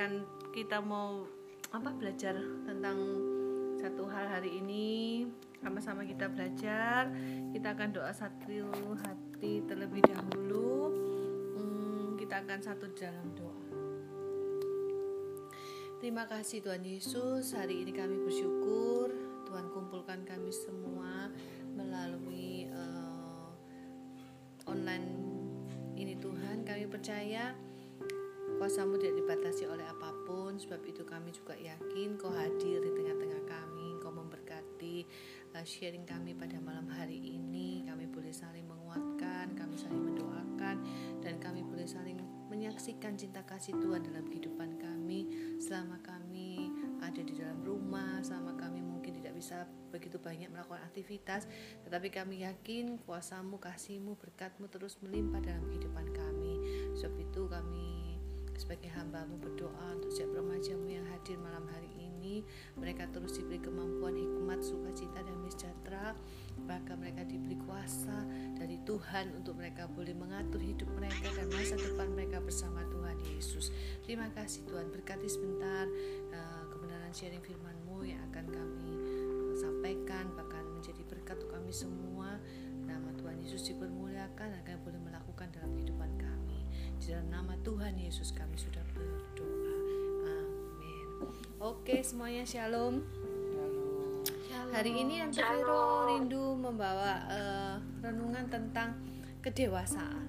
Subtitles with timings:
[0.00, 0.24] izinkan
[0.56, 1.28] kita mau
[1.76, 2.32] apa belajar
[2.64, 2.96] tentang
[3.76, 5.28] satu hal hari ini.
[5.60, 7.12] Sama-sama kita belajar.
[7.52, 8.48] Kita akan doa satu
[8.96, 10.88] hati terlebih dahulu.
[11.52, 13.68] Hmm, kita akan satu dalam doa.
[16.00, 17.52] Terima kasih Tuhan Yesus.
[17.52, 19.12] Hari ini kami bersyukur
[19.52, 21.28] Tuhan kumpulkan kami semua
[21.76, 23.52] melalui uh,
[24.64, 25.12] online
[25.92, 26.64] ini Tuhan.
[26.64, 27.52] Kami percaya
[28.60, 33.48] Kuasamu tidak dibatasi oleh apa pun Sebab itu kami juga yakin Kau hadir di tengah-tengah
[33.48, 35.08] kami Kau memberkati
[35.56, 37.80] uh, sharing kami pada malam hari ini.
[37.88, 40.76] Kami boleh saling menguatkan Kami saling mendoakan
[41.24, 42.20] Dan kami boleh saling
[42.52, 45.56] menyaksikan cinta kasih Tuhan dalam kehidupan kami.
[45.56, 46.68] Selama kami
[47.00, 51.48] ada di dalam rumah Selama kami mungkin tidak bisa begitu banyak melakukan aktivitas
[51.88, 56.54] Tetapi kami yakin kuasamu, kasihmu, berkatmu terus melimpah dalam kehidupan kami.
[57.00, 57.89] Sebab itu kami
[58.70, 62.46] sebagai hambamu berdoa untuk setiap remajamu yang hadir malam hari ini.
[62.78, 66.14] Mereka terus diberi kemampuan hikmat sukacita dan sejahtera
[66.70, 68.14] bahkan mereka diberi kuasa
[68.54, 73.74] dari Tuhan untuk mereka boleh mengatur hidup mereka dan masa depan mereka bersama Tuhan Yesus.
[74.06, 75.90] Terima kasih Tuhan berkati sebentar
[76.30, 82.38] uh, kebenaran sharing firman-Mu yang akan kami uh, sampaikan bahkan menjadi berkat untuk kami semua.
[82.86, 86.49] Nama Tuhan Yesus dipermuliakan agar boleh melakukan dalam kehidupan kami
[87.00, 89.76] di dalam nama Tuhan Yesus kami sudah berdoa.
[90.28, 91.06] Amin.
[91.56, 93.00] Oke, semuanya shalom.
[94.68, 99.00] Hari ini Tante Vero rindu membawa uh, renungan tentang
[99.40, 100.28] kedewasaan.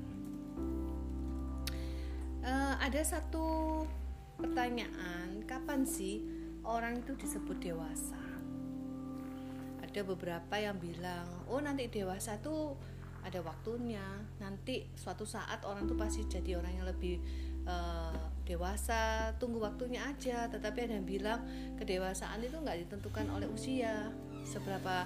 [2.40, 3.84] Uh, ada satu
[4.40, 6.24] pertanyaan, kapan sih
[6.64, 8.24] orang itu disebut dewasa?
[9.84, 12.80] Ada beberapa yang bilang, oh nanti dewasa tuh
[13.26, 14.04] ada waktunya.
[14.42, 17.22] Nanti suatu saat orang tuh pasti jadi orang yang lebih
[17.66, 20.50] uh, dewasa tunggu waktunya aja.
[20.50, 21.42] Tetapi ada yang bilang
[21.78, 24.10] kedewasaan itu nggak ditentukan oleh usia.
[24.42, 25.06] Seberapa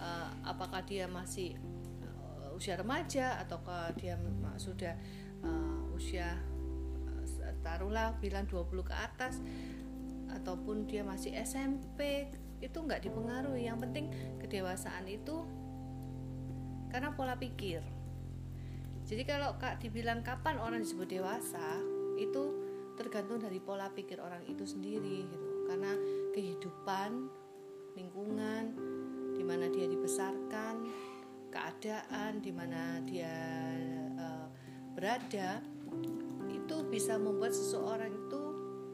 [0.00, 1.56] uh, apakah dia masih
[2.04, 4.16] uh, usia remaja ataukah dia
[4.56, 4.96] sudah
[5.44, 6.40] uh, usia
[7.12, 9.40] uh, taruhlah bilang 20 ke atas
[10.30, 12.30] ataupun dia masih SMP
[12.60, 13.68] itu nggak dipengaruhi.
[13.68, 14.06] Yang penting
[14.40, 15.59] kedewasaan itu
[16.90, 17.80] karena pola pikir.
[19.06, 21.78] Jadi kalau kak dibilang kapan orang disebut dewasa
[22.20, 22.54] itu
[22.94, 25.50] tergantung dari pola pikir orang itu sendiri gitu.
[25.66, 25.94] Karena
[26.34, 27.10] kehidupan,
[27.96, 28.64] lingkungan,
[29.34, 30.84] di mana dia dibesarkan,
[31.50, 33.34] keadaan di mana dia
[34.18, 34.46] uh,
[34.94, 35.58] berada
[36.50, 38.42] itu bisa membuat seseorang itu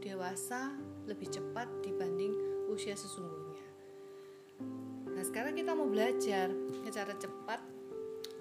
[0.01, 0.73] dewasa
[1.05, 2.33] lebih cepat dibanding
[2.73, 3.67] usia sesungguhnya.
[5.13, 6.53] Nah, sekarang kita mau belajar
[6.85, 7.61] secara cepat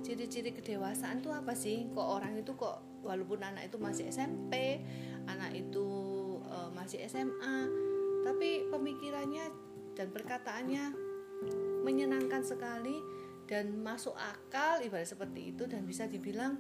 [0.04, 1.88] ciri-ciri kedewasaan itu apa sih?
[1.94, 4.82] Kok orang itu kok walaupun anak itu masih SMP
[5.30, 5.88] anak itu
[6.50, 7.70] uh, masih SMA
[8.26, 9.46] tapi pemikirannya
[9.94, 10.84] dan perkataannya
[11.86, 12.98] menyenangkan sekali
[13.46, 16.58] dan masuk akal ibarat seperti itu dan bisa dibilang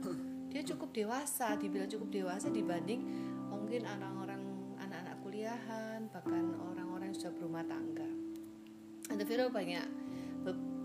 [0.53, 3.01] dia cukup dewasa dibilang cukup dewasa dibanding
[3.49, 4.41] mungkin orang-orang
[4.77, 8.05] anak-anak kuliahan bahkan orang-orang yang sudah berumah tangga.
[9.09, 9.85] Ada Vero banyak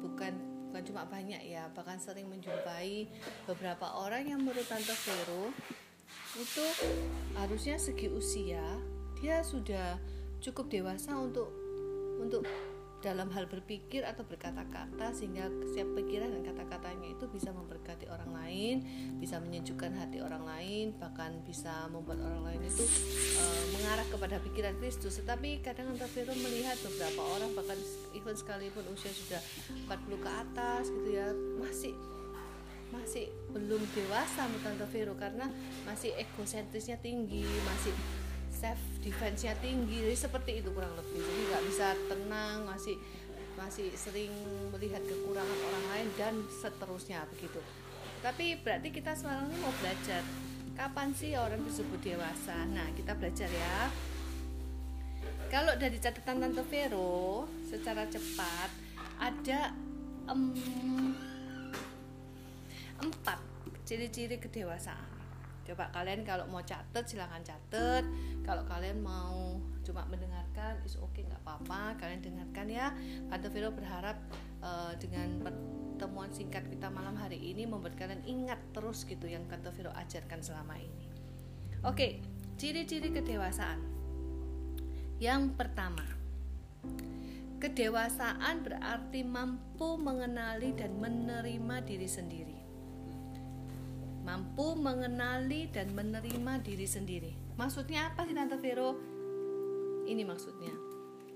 [0.01, 0.50] bukan
[0.81, 3.05] bukan cuma banyak ya bahkan sering menjumpai
[3.45, 5.53] beberapa orang yang menurut Tante Vero
[6.41, 6.65] itu
[7.37, 8.65] harusnya segi usia
[9.21, 10.01] dia sudah
[10.41, 11.53] cukup dewasa untuk
[12.17, 12.49] untuk
[13.01, 18.77] dalam hal berpikir atau berkata-kata sehingga setiap pikiran dan kata-katanya itu bisa memberkati orang lain,
[19.17, 22.85] bisa menyejukkan hati orang lain, bahkan bisa membuat orang lain itu
[23.41, 25.17] e, mengarah kepada pikiran Kristus.
[25.25, 27.81] Tetapi kadang Tante Vero melihat beberapa orang bahkan
[28.13, 29.41] even sekalipun usia sudah
[29.89, 31.97] 40 ke atas gitu ya, masih
[32.93, 35.49] masih belum dewasa Tante Vero karena
[35.89, 37.97] masih egosentrisnya tinggi, masih
[38.61, 41.17] self defense-nya tinggi jadi seperti itu kurang lebih.
[41.17, 42.97] Jadi nggak bisa tenang masih
[43.57, 44.33] masih sering
[44.69, 47.61] melihat kekurangan orang lain dan seterusnya begitu.
[48.21, 50.21] Tapi berarti kita sekarang ini mau belajar.
[50.77, 52.69] Kapan sih orang disebut dewasa?
[52.69, 53.89] Nah kita belajar ya.
[55.49, 58.71] Kalau dari catatan Tante Vero secara cepat
[59.19, 59.75] ada
[60.31, 60.55] um,
[63.01, 63.41] empat
[63.83, 65.20] ciri-ciri kedewasaan
[65.71, 68.03] coba kalian kalau mau catet silahkan catet.
[68.43, 71.95] Kalau kalian mau cuma mendengarkan is oke okay, nggak apa-apa.
[72.03, 72.91] Kalian dengarkan ya.
[73.31, 74.19] Tante Vero berharap
[74.67, 79.71] uh, dengan pertemuan singkat kita malam hari ini membuat kalian ingat terus gitu yang Tante
[79.71, 81.07] Vero ajarkan selama ini.
[81.87, 82.11] Oke okay,
[82.59, 83.79] ciri-ciri kedewasaan.
[85.23, 86.03] Yang pertama
[87.61, 92.50] kedewasaan berarti mampu mengenali dan menerima diri sendiri
[94.25, 97.33] mampu mengenali dan menerima diri sendiri.
[97.57, 98.97] Maksudnya apa sih Tante Vero?
[100.09, 100.73] Ini maksudnya.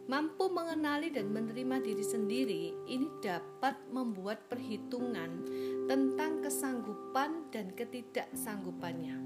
[0.05, 5.49] Mampu mengenali dan menerima diri sendiri ini dapat membuat perhitungan
[5.89, 9.17] tentang kesanggupan dan ketidaksanggupannya.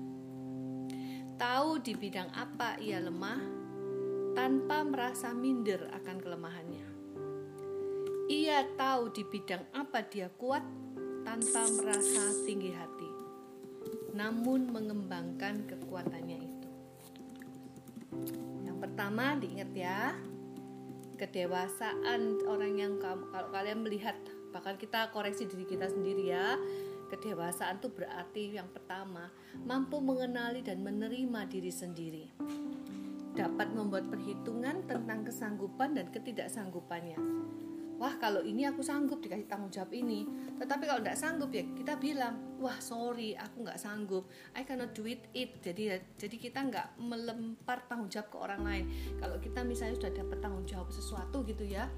[1.39, 3.43] Tahu di bidang apa ia lemah
[4.39, 6.87] tanpa merasa minder akan kelemahannya.
[8.31, 10.63] Ia tahu di bidang apa dia kuat
[11.23, 12.98] tanpa merasa tinggi hati,
[14.19, 16.69] namun mengembangkan kekuatannya itu.
[18.67, 20.19] Yang pertama, diingat ya,
[21.19, 24.15] kedewasaan orang yang kalau kalian melihat
[24.55, 26.57] bahkan kita koreksi diri kita sendiri ya
[27.13, 29.29] kedewasaan itu berarti yang pertama
[29.67, 32.25] mampu mengenali dan menerima diri sendiri
[33.37, 37.19] dapat membuat perhitungan tentang kesanggupan dan ketidaksanggupannya
[37.99, 40.25] wah kalau ini aku sanggup dikasih tanggung jawab ini.
[40.57, 44.31] Tetapi kalau tidak sanggup ya kita bilang wah sorry aku nggak sanggup.
[44.55, 45.59] I cannot do it it.
[45.61, 48.85] Jadi jadi kita nggak melempar tanggung jawab ke orang lain.
[49.19, 51.91] Kalau kita misalnya sudah dapat tanggung jawab sesuatu gitu ya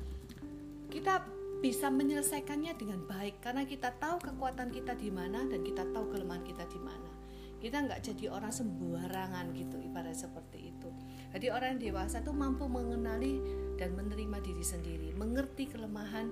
[0.91, 1.23] kita
[1.63, 3.41] bisa menyelesaikannya dengan baik.
[3.41, 7.09] Karena kita tahu kekuatan kita di mana dan kita tahu kelemahan kita di mana.
[7.61, 10.89] Kita nggak jadi orang sembarangan gitu ibarat seperti itu.
[11.31, 13.39] Jadi orang dewasa itu mampu mengenali
[13.81, 16.29] dan menerima diri sendiri mengerti kelemahan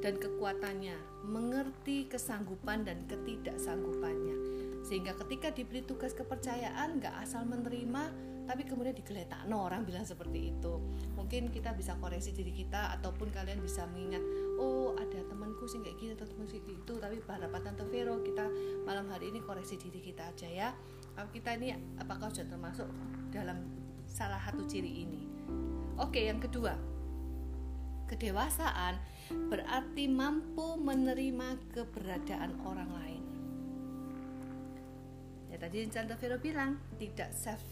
[0.00, 0.96] dan kekuatannya
[1.28, 4.36] mengerti kesanggupan dan ketidaksanggupannya.
[4.80, 10.54] Sehingga ketika diberi tugas kepercayaan nggak asal menerima tapi kemudian digeletak no orang bilang seperti
[10.54, 10.78] itu.
[11.18, 14.22] Mungkin kita bisa koreksi diri kita ataupun kalian bisa mengingat
[14.56, 18.46] oh ada temanku sih kayak gitu atau temanku sih gitu tapi pada Tante Vero kita
[18.86, 20.68] malam hari ini koreksi diri kita aja ya.
[21.16, 22.86] Kita ini apakah sudah termasuk
[23.34, 23.66] dalam
[24.06, 25.35] salah satu ciri ini
[26.00, 26.76] oke yang kedua.
[28.06, 28.96] Kedewasaan
[29.50, 33.24] berarti mampu menerima keberadaan orang lain.
[35.50, 37.62] Ya tadi Tante Vero bilang tidak self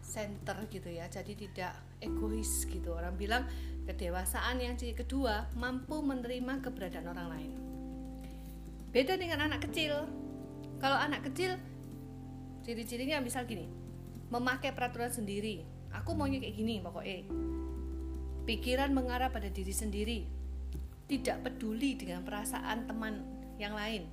[0.00, 1.72] center gitu ya jadi tidak
[2.02, 2.92] egois gitu.
[2.92, 3.48] Orang bilang
[3.88, 7.52] kedewasaan yang kedua mampu menerima keberadaan orang lain.
[8.90, 10.04] Beda dengan anak kecil.
[10.80, 11.56] Kalau anak kecil
[12.64, 13.68] ciri-cirinya misal gini
[14.30, 15.64] memakai peraturan sendiri
[15.94, 17.26] aku maunya kayak gini pokoknya
[18.46, 20.20] pikiran mengarah pada diri sendiri
[21.10, 23.22] tidak peduli dengan perasaan teman
[23.58, 24.06] yang lain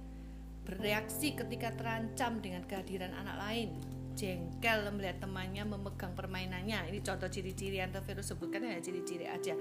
[0.67, 3.69] bereaksi ketika terancam dengan kehadiran anak lain
[4.17, 6.89] jengkel melihat temannya memegang permainannya.
[6.89, 9.53] Ini contoh ciri-ciri yang virus sebutkan ya ciri-ciri aja.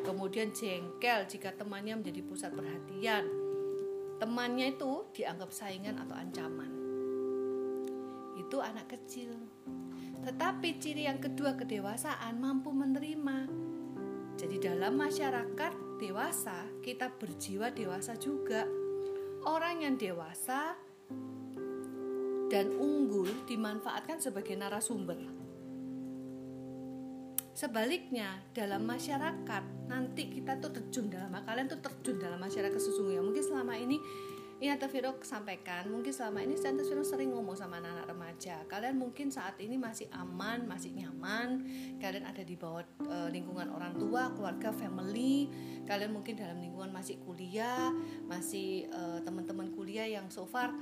[0.00, 3.28] Kemudian jengkel jika temannya menjadi pusat perhatian.
[4.16, 6.72] Temannya itu dianggap saingan atau ancaman.
[8.40, 9.36] Itu anak kecil.
[10.20, 13.48] Tetapi ciri yang kedua kedewasaan mampu menerima.
[14.36, 18.64] Jadi dalam masyarakat dewasa kita berjiwa dewasa juga.
[19.44, 20.76] Orang yang dewasa
[22.50, 25.40] dan unggul dimanfaatkan sebagai narasumber.
[27.60, 33.20] Sebaliknya, dalam masyarakat nanti kita tuh terjun dalam kalian tuh terjun dalam masyarakat sesungguhnya.
[33.20, 34.00] Mungkin selama ini
[34.60, 34.92] ini Tante
[35.24, 38.60] sampaikan, mungkin selama ini Tante Viro sering ngomong sama anak-anak remaja.
[38.68, 41.64] Kalian mungkin saat ini masih aman, masih nyaman.
[41.96, 45.48] Kalian ada di bawah e, lingkungan orang tua, keluarga, family.
[45.88, 47.88] Kalian mungkin dalam lingkungan masih kuliah,
[48.28, 50.76] masih e, teman-teman kuliah yang so far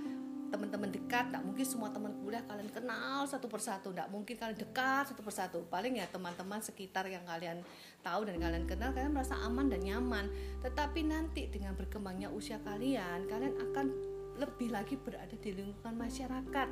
[0.49, 3.93] teman-teman dekat tidak mungkin semua teman kuliah kalian kenal satu persatu.
[3.93, 5.59] Tidak mungkin kalian dekat satu persatu.
[5.69, 7.61] Paling ya teman-teman sekitar yang kalian
[8.01, 10.27] tahu dan kalian kenal kalian merasa aman dan nyaman.
[10.65, 13.87] Tetapi nanti dengan berkembangnya usia kalian kalian akan
[14.39, 16.69] lebih lagi berada di lingkungan masyarakat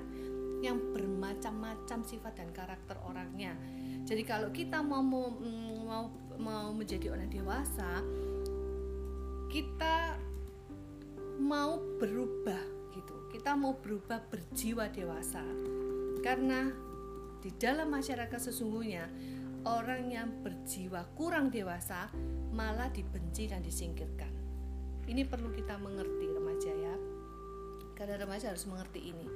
[0.64, 3.52] yang bermacam-macam sifat dan karakter orangnya.
[4.06, 5.28] Jadi kalau kita mau mau
[6.36, 8.04] mau menjadi orang dewasa
[9.50, 10.20] kita
[11.40, 12.75] mau berubah
[13.30, 15.44] kita mau berubah berjiwa dewasa.
[16.24, 16.70] Karena
[17.42, 19.06] di dalam masyarakat sesungguhnya
[19.66, 22.10] orang yang berjiwa kurang dewasa
[22.54, 24.32] malah dibenci dan disingkirkan.
[25.06, 26.96] Ini perlu kita mengerti remaja ya.
[27.96, 29.28] Karena remaja harus mengerti ini.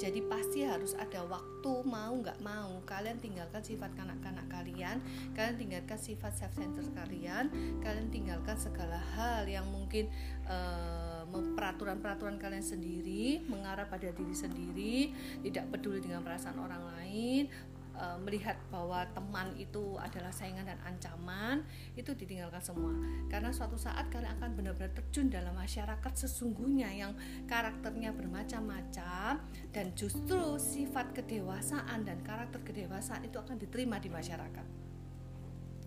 [0.00, 4.98] Jadi pasti harus ada waktu mau nggak mau kalian tinggalkan sifat kanak-kanak kalian
[5.36, 7.52] kalian tinggalkan sifat self center kalian
[7.84, 10.08] kalian tinggalkan segala hal yang mungkin
[10.48, 14.96] uh, peraturan-peraturan kalian sendiri mengarah pada diri sendiri
[15.40, 17.48] tidak peduli dengan perasaan orang lain
[17.92, 21.60] Eh, melihat bahwa teman itu adalah saingan dan ancaman
[21.92, 22.96] itu ditinggalkan semua
[23.28, 27.12] karena suatu saat kalian akan benar-benar terjun dalam masyarakat sesungguhnya yang
[27.44, 29.44] karakternya bermacam-macam
[29.76, 34.66] dan justru sifat kedewasaan dan karakter kedewasaan itu akan diterima di masyarakat.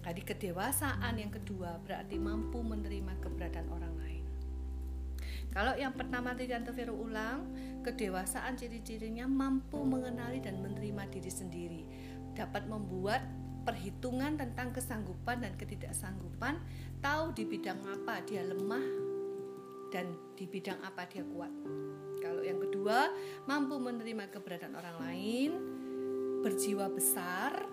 [0.06, 4.05] Jadi kedewasaan yang kedua berarti mampu menerima keberadaan orang lain.
[5.56, 7.48] Kalau yang pertama tadi Tante Vero ulang,
[7.80, 11.82] kedewasaan ciri-cirinya mampu mengenali dan menerima diri sendiri,
[12.36, 13.24] dapat membuat
[13.64, 16.60] perhitungan tentang kesanggupan dan ketidaksanggupan,
[17.00, 18.84] tahu di bidang apa dia lemah
[19.96, 21.56] dan di bidang apa dia kuat.
[22.20, 23.16] Kalau yang kedua,
[23.48, 25.52] mampu menerima keberadaan orang lain,
[26.44, 27.64] berjiwa besar,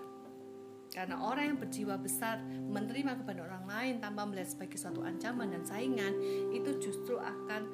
[0.93, 5.65] karena orang yang berjiwa besar menerima kepada orang lain tanpa melihat sebagai suatu ancaman dan
[5.65, 6.13] saingan,
[6.53, 7.65] itu justru akan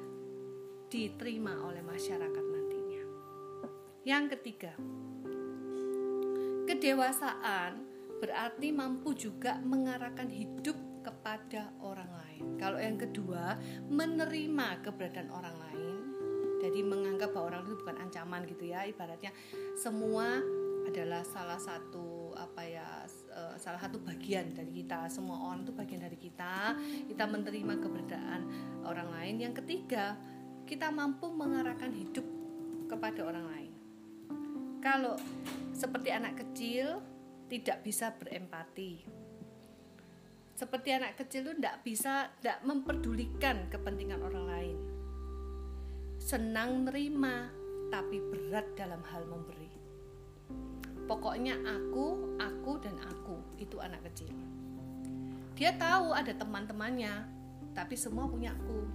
[0.88, 3.04] diterima oleh masyarakat nantinya.
[4.08, 4.72] Yang ketiga,
[6.64, 7.84] kedewasaan
[8.24, 12.44] berarti mampu juga mengarahkan hidup kepada orang lain.
[12.56, 13.56] Kalau yang kedua,
[13.88, 15.96] menerima keberadaan orang lain.
[16.60, 19.32] Jadi menganggap bahwa orang itu bukan ancaman gitu ya, ibaratnya
[19.80, 20.40] semua
[20.84, 23.04] adalah salah satu apa ya
[23.36, 25.12] uh, salah satu bagian dari kita.
[25.12, 26.74] Semua orang itu bagian dari kita.
[27.04, 28.40] Kita menerima keberadaan
[28.88, 29.34] orang lain.
[29.44, 30.16] Yang ketiga,
[30.64, 32.24] kita mampu mengarahkan hidup
[32.88, 33.72] kepada orang lain.
[34.80, 35.20] Kalau
[35.76, 37.04] seperti anak kecil
[37.52, 39.04] tidak bisa berempati.
[40.56, 44.78] Seperti anak kecil itu tidak bisa, tidak memperdulikan kepentingan orang lain.
[46.20, 47.48] Senang nerima,
[47.90, 49.59] tapi berat dalam hal memberi.
[51.10, 54.30] Pokoknya aku, aku, dan aku itu anak kecil.
[55.58, 57.26] Dia tahu ada teman-temannya,
[57.74, 58.86] tapi semua punya aku.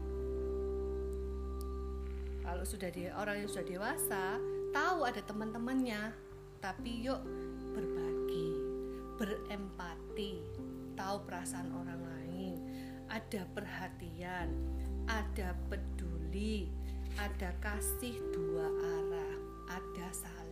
[2.40, 4.40] Kalau sudah dia orang yang sudah dewasa,
[4.72, 6.16] tahu ada teman-temannya,
[6.64, 7.20] tapi yuk
[7.76, 8.48] berbagi,
[9.20, 10.40] berempati,
[10.96, 12.56] tahu perasaan orang lain,
[13.12, 14.56] ada perhatian,
[15.12, 16.72] ada peduli,
[17.20, 19.36] ada kasih dua arah,
[19.68, 20.45] ada saling.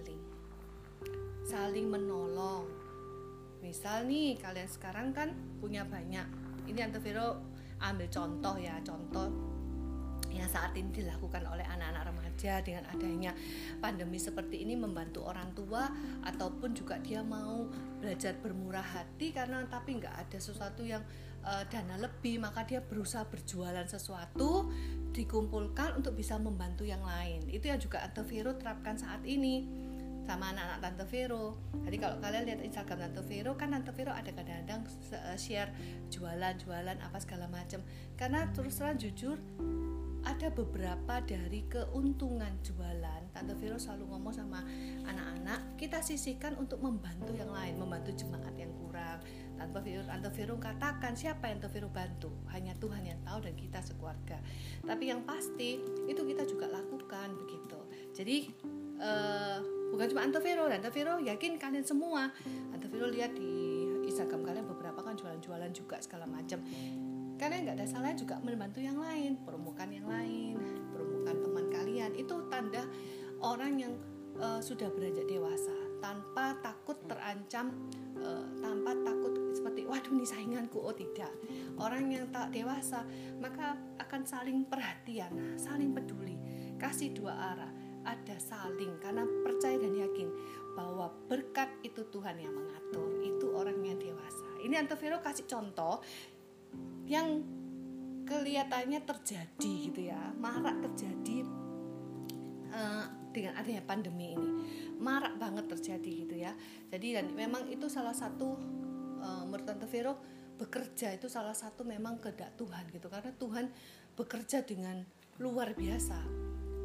[1.44, 2.66] Saling menolong.
[3.60, 6.26] Misal nih kalian sekarang kan punya banyak.
[6.68, 7.40] Ini Tante Vero
[7.84, 9.28] ambil contoh ya, contoh
[10.34, 13.32] yang saat ini dilakukan oleh anak-anak remaja dengan adanya
[13.78, 15.86] pandemi seperti ini membantu orang tua
[16.26, 17.70] ataupun juga dia mau
[18.02, 21.06] belajar bermurah hati karena tapi nggak ada sesuatu yang
[21.46, 24.74] uh, dana lebih maka dia berusaha berjualan sesuatu
[25.14, 29.70] dikumpulkan untuk bisa membantu yang lain itu yang juga Tante Vero terapkan saat ini
[30.24, 31.60] sama anak-anak Tante Vero.
[31.84, 35.72] Jadi kalau kalian lihat Instagram Tante Vero kan Tante Vero ada kadang-kadang eh, share
[36.10, 37.84] jualan-jualan apa segala macam.
[38.16, 39.38] Karena terus terang jujur
[40.24, 44.64] ada beberapa dari keuntungan jualan Tante Vero selalu ngomong sama
[45.04, 49.20] anak-anak kita sisihkan untuk membantu yang lain membantu jemaat yang kurang
[49.60, 53.56] Tante Vero, Tante Vero katakan siapa yang Tante Vero bantu hanya Tuhan yang tahu dan
[53.60, 54.40] kita sekeluarga
[54.88, 57.80] tapi yang pasti itu kita juga lakukan begitu
[58.16, 58.38] jadi
[59.04, 62.34] uh, bukan cuma Tante Vero Tante Vero yakin kalian semua.
[62.74, 66.58] Tante Vero lihat di Instagram kalian beberapa kan jualan-jualan juga segala macam.
[67.38, 70.58] Kalian nggak ada salahnya juga membantu yang lain perumukan yang lain
[70.94, 72.12] perumukan teman kalian.
[72.18, 72.86] Itu tanda
[73.42, 73.94] orang yang
[74.42, 75.74] uh, sudah beranjak dewasa.
[76.04, 77.72] Tanpa takut terancam
[78.20, 80.78] uh, tanpa takut seperti waduh ini sainganku.
[80.78, 81.32] Oh tidak.
[81.82, 83.02] Orang yang tak dewasa
[83.42, 86.38] maka akan saling perhatian saling peduli
[86.78, 87.73] kasih dua arah
[88.04, 90.30] ada saling karena percaya dan yakin
[90.74, 94.48] bahwa berkat itu Tuhan yang mengatur itu orang yang dewasa.
[94.64, 96.02] Ini Antovero kasih contoh
[97.06, 97.44] yang
[98.24, 101.44] kelihatannya terjadi gitu ya marak terjadi
[102.72, 104.50] uh, dengan adanya pandemi ini.
[104.98, 106.54] Marak banget terjadi gitu ya.
[106.90, 108.56] Jadi dan memang itu salah satu
[109.20, 110.18] uh, menurut Tante Vero
[110.54, 113.12] bekerja itu salah satu memang kehendak Tuhan gitu.
[113.12, 113.66] Karena Tuhan
[114.14, 115.02] bekerja dengan
[115.42, 116.43] luar biasa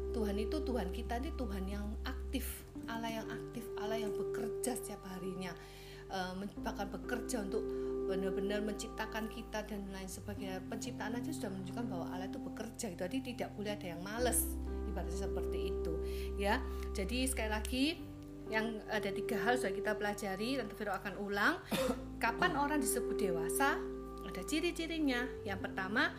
[0.09, 2.45] Tuhan itu Tuhan kita ini Tuhan yang aktif
[2.89, 5.53] Allah yang aktif Allah yang bekerja setiap harinya.
[6.09, 6.33] Uh,
[6.65, 7.61] bahkan bekerja untuk
[8.09, 10.57] benar-benar menciptakan kita dan lain sebagainya.
[10.65, 12.87] Penciptaan aja sudah menunjukkan bahwa Allah itu bekerja.
[12.97, 14.57] Jadi tidak boleh ada yang males
[14.89, 15.93] ibaratnya seperti itu
[16.41, 16.57] ya.
[16.97, 17.85] Jadi sekali lagi
[18.49, 21.61] yang ada tiga hal sudah kita pelajari dan Vero akan ulang.
[22.23, 23.77] Kapan orang disebut dewasa?
[24.25, 25.29] Ada ciri-cirinya.
[25.45, 26.09] Yang pertama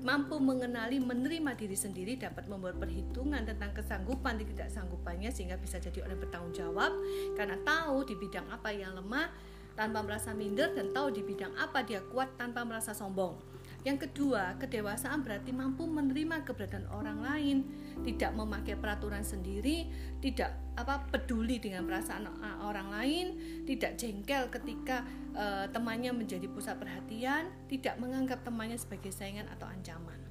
[0.00, 6.08] mampu mengenali menerima diri sendiri dapat membuat perhitungan tentang kesanggupan dan ketidaksanggupannya sehingga bisa jadi
[6.08, 6.92] orang bertanggung jawab
[7.36, 9.28] karena tahu di bidang apa yang lemah
[9.76, 13.36] tanpa merasa minder dan tahu di bidang apa dia kuat tanpa merasa sombong.
[13.80, 17.56] Yang kedua, kedewasaan berarti mampu menerima keberadaan orang lain,
[18.04, 19.88] tidak memakai peraturan sendiri,
[20.20, 22.28] tidak apa peduli dengan perasaan
[22.60, 23.26] orang lain,
[23.64, 30.29] tidak jengkel ketika uh, temannya menjadi pusat perhatian, tidak menganggap temannya sebagai saingan atau ancaman.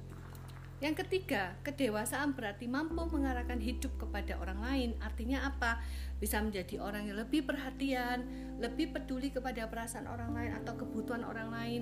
[0.80, 4.90] Yang ketiga, kedewasaan berarti mampu mengarahkan hidup kepada orang lain.
[5.04, 5.76] Artinya apa?
[6.16, 8.24] Bisa menjadi orang yang lebih perhatian,
[8.56, 11.80] lebih peduli kepada perasaan orang lain atau kebutuhan orang lain,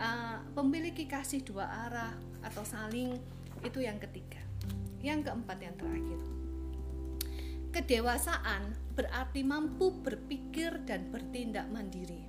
[0.00, 3.20] uh, memiliki kasih dua arah atau saling.
[3.60, 4.40] Itu yang ketiga.
[5.04, 6.20] Yang keempat yang terakhir.
[7.68, 12.24] Kedewasaan berarti mampu berpikir dan bertindak mandiri.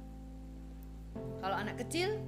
[1.41, 2.21] kalau anak kecil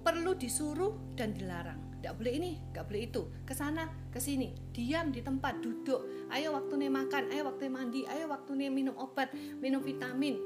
[0.00, 3.22] perlu disuruh dan dilarang tidak boleh ini nggak boleh itu.
[3.48, 4.52] Ke sana ke sini.
[4.76, 6.28] Diam di tempat duduk.
[6.28, 10.36] Ayo waktu nih makan ayo waktu mandi ayo waktu nih minum obat minum vitamin.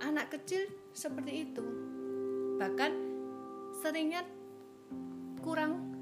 [0.00, 1.60] Anak kecil seperti itu.
[2.56, 2.92] Bahkan
[3.84, 4.24] seringnya
[5.44, 5.92] kurang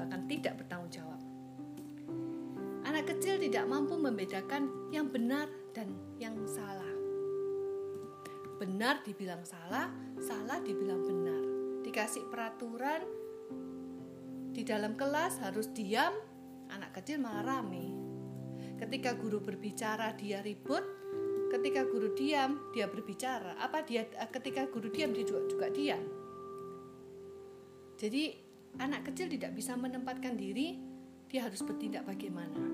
[0.00, 1.20] bahkan tidak bertanggung jawab.
[2.88, 6.88] Anak kecil tidak mampu membedakan yang benar dan yang salah.
[8.56, 9.92] Benar dibilang salah
[10.24, 11.42] salah dibilang benar.
[11.84, 13.25] Dikasih peraturan
[14.56, 16.16] di dalam kelas harus diam,
[16.72, 17.92] anak kecil malah rame.
[18.80, 20.80] Ketika guru berbicara dia ribut,
[21.52, 23.60] ketika guru diam dia berbicara.
[23.60, 26.00] Apa dia ketika guru diam dia juga, juga diam.
[28.00, 28.32] Jadi
[28.80, 30.80] anak kecil tidak bisa menempatkan diri,
[31.28, 32.64] dia harus bertindak bagaimana.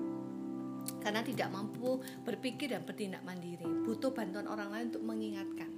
[1.03, 5.71] Karena tidak mampu berpikir dan bertindak mandiri, butuh bantuan orang lain untuk mengingatkan.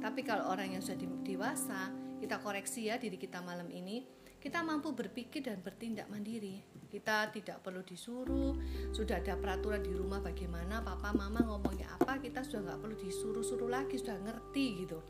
[0.00, 1.92] Tapi kalau orang yang sudah dewasa,
[2.24, 6.60] kita koreksi ya diri kita malam ini kita mampu berpikir dan bertindak mandiri.
[6.92, 8.52] Kita tidak perlu disuruh,
[8.92, 13.72] sudah ada peraturan di rumah bagaimana papa mama ngomongnya apa, kita sudah nggak perlu disuruh-suruh
[13.72, 15.00] lagi, sudah ngerti gitu.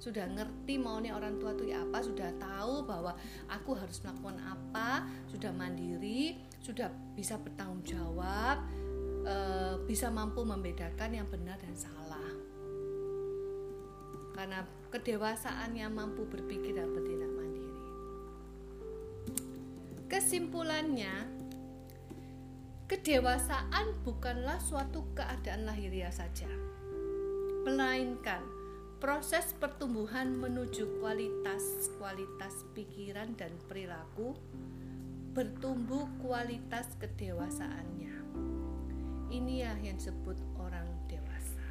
[0.00, 3.12] Sudah ngerti maunya orang tua ya apa, sudah tahu bahwa
[3.52, 8.64] aku harus melakukan apa, sudah mandiri, sudah bisa bertanggung jawab,
[9.28, 9.36] e,
[9.84, 12.32] bisa mampu membedakan yang benar dan salah.
[14.32, 17.29] Karena kedewasaannya mampu berpikir dan bertindak
[20.10, 21.22] Kesimpulannya,
[22.90, 26.50] kedewasaan bukanlah suatu keadaan lahiriah saja,
[27.62, 28.42] melainkan
[28.98, 34.34] proses pertumbuhan menuju kualitas-kualitas pikiran dan perilaku,
[35.30, 38.14] bertumbuh kualitas kedewasaannya.
[39.30, 41.66] Inilah yang disebut orang dewasa.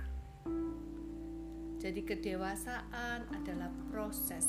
[1.83, 4.47] Jadi kedewasaan adalah proses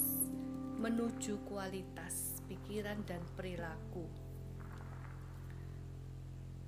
[0.79, 4.11] menuju kualitas pikiran dan perilaku.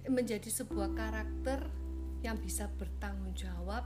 [0.07, 1.67] Menjadi sebuah karakter
[2.23, 3.83] yang bisa bertanggung jawab,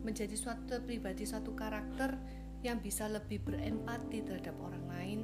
[0.00, 2.16] menjadi suatu pribadi, suatu karakter
[2.64, 5.20] yang bisa lebih berempati terhadap orang lain,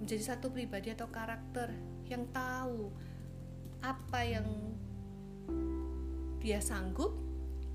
[0.00, 1.72] menjadi satu pribadi atau karakter
[2.08, 2.88] yang tahu
[3.84, 4.48] apa yang
[6.40, 7.12] dia sanggup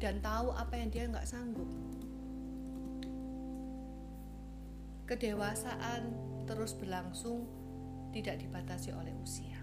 [0.01, 1.69] dan tahu apa yang dia nggak sanggup.
[5.05, 7.47] Kedewasaan terus berlangsung
[8.11, 9.55] tidak dibatasi oleh usia.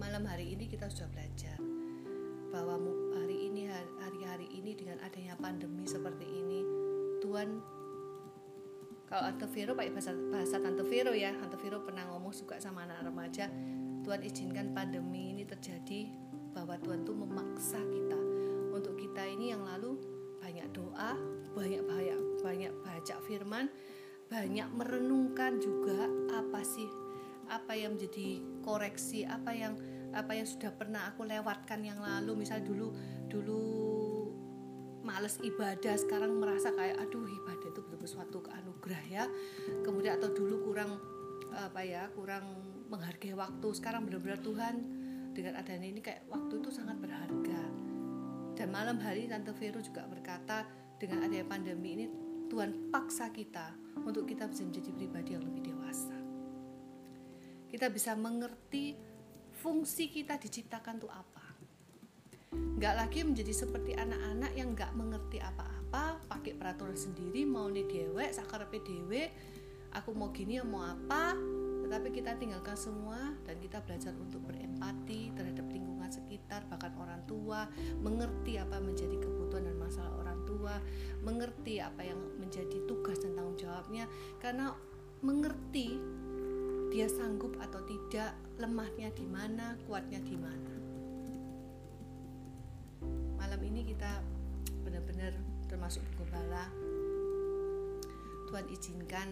[0.00, 1.60] Malam hari ini kita sudah belajar
[2.48, 2.80] bahwa
[3.20, 3.68] hari ini
[4.00, 6.64] hari-hari ini dengan adanya pandemi seperti ini
[7.20, 7.60] Tuhan
[9.04, 12.88] kalau Tante Vero pakai bahasa, bahasa Tante Vero ya Tante Vero pernah ngomong suka sama
[12.88, 13.52] anak remaja
[14.04, 16.08] Tuhan izinkan pandemi ini terjadi
[16.56, 18.20] bahwa Tuhan tuh memaksa kita
[18.72, 19.96] untuk kita ini yang lalu
[20.40, 21.16] banyak doa
[21.52, 23.68] banyak banyak banyak baca firman
[24.32, 26.88] banyak merenungkan juga apa sih
[27.52, 29.76] apa yang menjadi koreksi apa yang
[30.16, 32.44] apa yang sudah pernah aku lewatkan yang lalu.
[32.44, 32.96] Misal dulu
[33.28, 33.60] dulu
[35.04, 39.24] males ibadah sekarang merasa kayak aduh ibadah itu betul-betul suatu anugerah ya.
[39.84, 40.96] Kemudian atau dulu kurang
[41.52, 42.56] apa ya kurang
[42.88, 43.68] menghargai waktu.
[43.76, 44.74] Sekarang benar-benar Tuhan
[45.36, 47.60] dengan adanya ini kayak waktu itu sangat berharga.
[48.52, 50.64] Dan malam hari Tante Vero juga berkata
[51.00, 52.04] dengan adanya pandemi ini
[52.52, 56.16] Tuhan paksa kita untuk kita bisa menjadi pribadi yang lebih dewasa.
[57.68, 58.96] Kita bisa mengerti
[59.60, 61.44] fungsi kita diciptakan untuk apa.
[62.80, 68.32] Gak lagi menjadi seperti anak-anak yang gak mengerti apa-apa, pakai peraturan sendiri, mau nih dewek,
[68.32, 69.30] sakarepe dewe,
[69.92, 71.36] aku mau gini, mau apa,
[71.86, 75.51] tetapi kita tinggalkan semua dan kita belajar untuk berempati terhadap
[76.52, 77.64] sekitar, bahkan orang tua,
[78.04, 80.76] mengerti apa menjadi kebutuhan dan masalah orang tua,
[81.24, 84.04] mengerti apa yang menjadi tugas dan tanggung jawabnya
[84.36, 84.76] karena
[85.24, 85.96] mengerti
[86.92, 90.72] dia sanggup atau tidak, lemahnya di mana, kuatnya di mana.
[93.40, 94.20] Malam ini kita
[94.84, 95.32] benar-benar
[95.72, 96.68] termasuk gembala.
[98.52, 99.28] Tuhan izinkan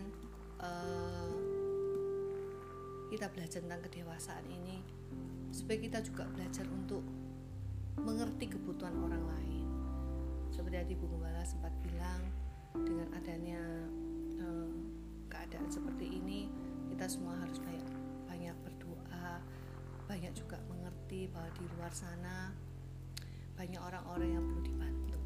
[0.64, 1.36] uh,
[3.12, 4.99] kita belajar tentang kedewasaan ini
[5.60, 7.04] supaya kita juga belajar untuk
[8.00, 9.66] mengerti kebutuhan orang lain.
[10.48, 12.24] Seperti tadi Bu Gembala sempat bilang
[12.72, 13.60] dengan adanya
[14.40, 14.72] uh,
[15.28, 16.48] keadaan seperti ini
[16.88, 17.86] kita semua harus banyak
[18.24, 19.44] banyak berdoa
[20.08, 22.50] banyak juga mengerti bahwa di luar sana
[23.54, 25.20] banyak orang-orang yang perlu dibantu.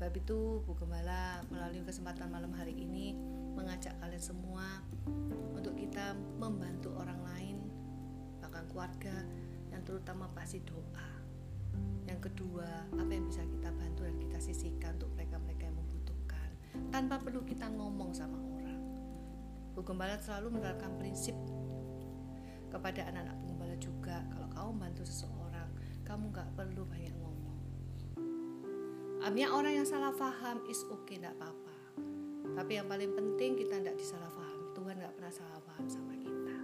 [0.00, 3.14] Bab itu Bu Gembala melalui kesempatan malam hari ini
[3.54, 4.80] mengajak kalian semua
[5.54, 7.51] untuk kita membantu orang lain
[8.72, 9.12] keluarga
[9.68, 11.08] yang terutama pasti doa.
[12.08, 16.48] Yang kedua apa yang bisa kita bantu dan kita sisihkan untuk mereka-mereka yang membutuhkan
[16.88, 18.80] tanpa perlu kita ngomong sama orang.
[19.82, 21.34] Gembala selalu menerapkan prinsip
[22.72, 25.68] kepada anak-anak Bu Gembala juga kalau kamu bantu seseorang
[26.08, 27.58] kamu nggak perlu banyak ngomong.
[29.26, 31.76] Amnya orang yang salah paham is okay tidak apa-apa.
[32.56, 36.56] Tapi yang paling penting kita tidak disalah paham Tuhan nggak pernah salah paham sama kita.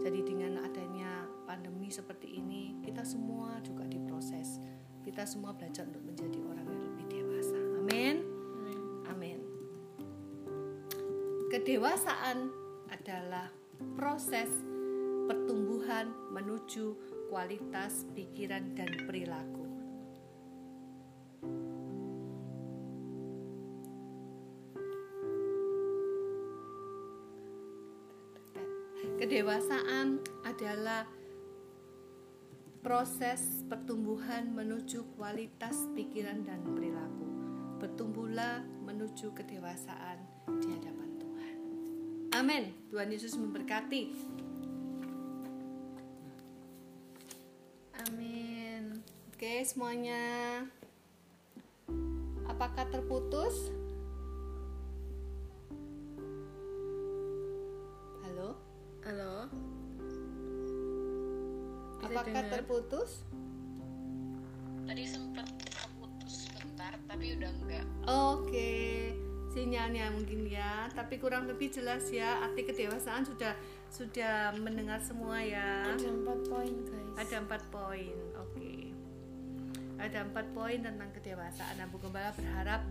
[0.00, 1.19] Jadi dengan adanya
[1.50, 4.62] pandemi seperti ini kita semua juga diproses.
[5.02, 7.58] Kita semua belajar untuk menjadi orang yang lebih dewasa.
[7.82, 8.22] Amin.
[9.10, 9.42] Amin.
[11.50, 12.54] Kedewasaan
[12.94, 13.50] adalah
[13.98, 14.46] proses
[15.26, 16.94] pertumbuhan menuju
[17.26, 19.66] kualitas pikiran dan perilaku.
[29.18, 31.04] Kedewasaan adalah
[32.80, 37.28] proses pertumbuhan menuju kualitas pikiran dan perilaku.
[37.76, 40.20] Bertumbuhlah menuju kedewasaan
[40.60, 41.56] di hadapan Tuhan.
[42.36, 42.72] Amin.
[42.88, 44.16] Tuhan Yesus memberkati.
[48.08, 49.04] Amin.
[49.32, 50.64] Oke, semuanya.
[52.48, 53.72] Apakah terputus?
[62.20, 62.52] Apakah dengar?
[62.60, 63.10] terputus?
[64.84, 67.86] Tadi sempat terputus sebentar, tapi udah enggak.
[68.04, 68.72] Oke,
[69.56, 72.44] sinyalnya mungkin ya, tapi kurang lebih jelas ya.
[72.44, 73.56] Arti kedewasaan sudah
[73.88, 75.96] sudah mendengar semua ya.
[75.96, 77.16] Ada empat poin guys.
[77.24, 78.72] Ada empat poin, oke.
[79.96, 81.80] Ada empat poin tentang kedewasaan.
[81.80, 82.84] Nah, Bu Gembala berharap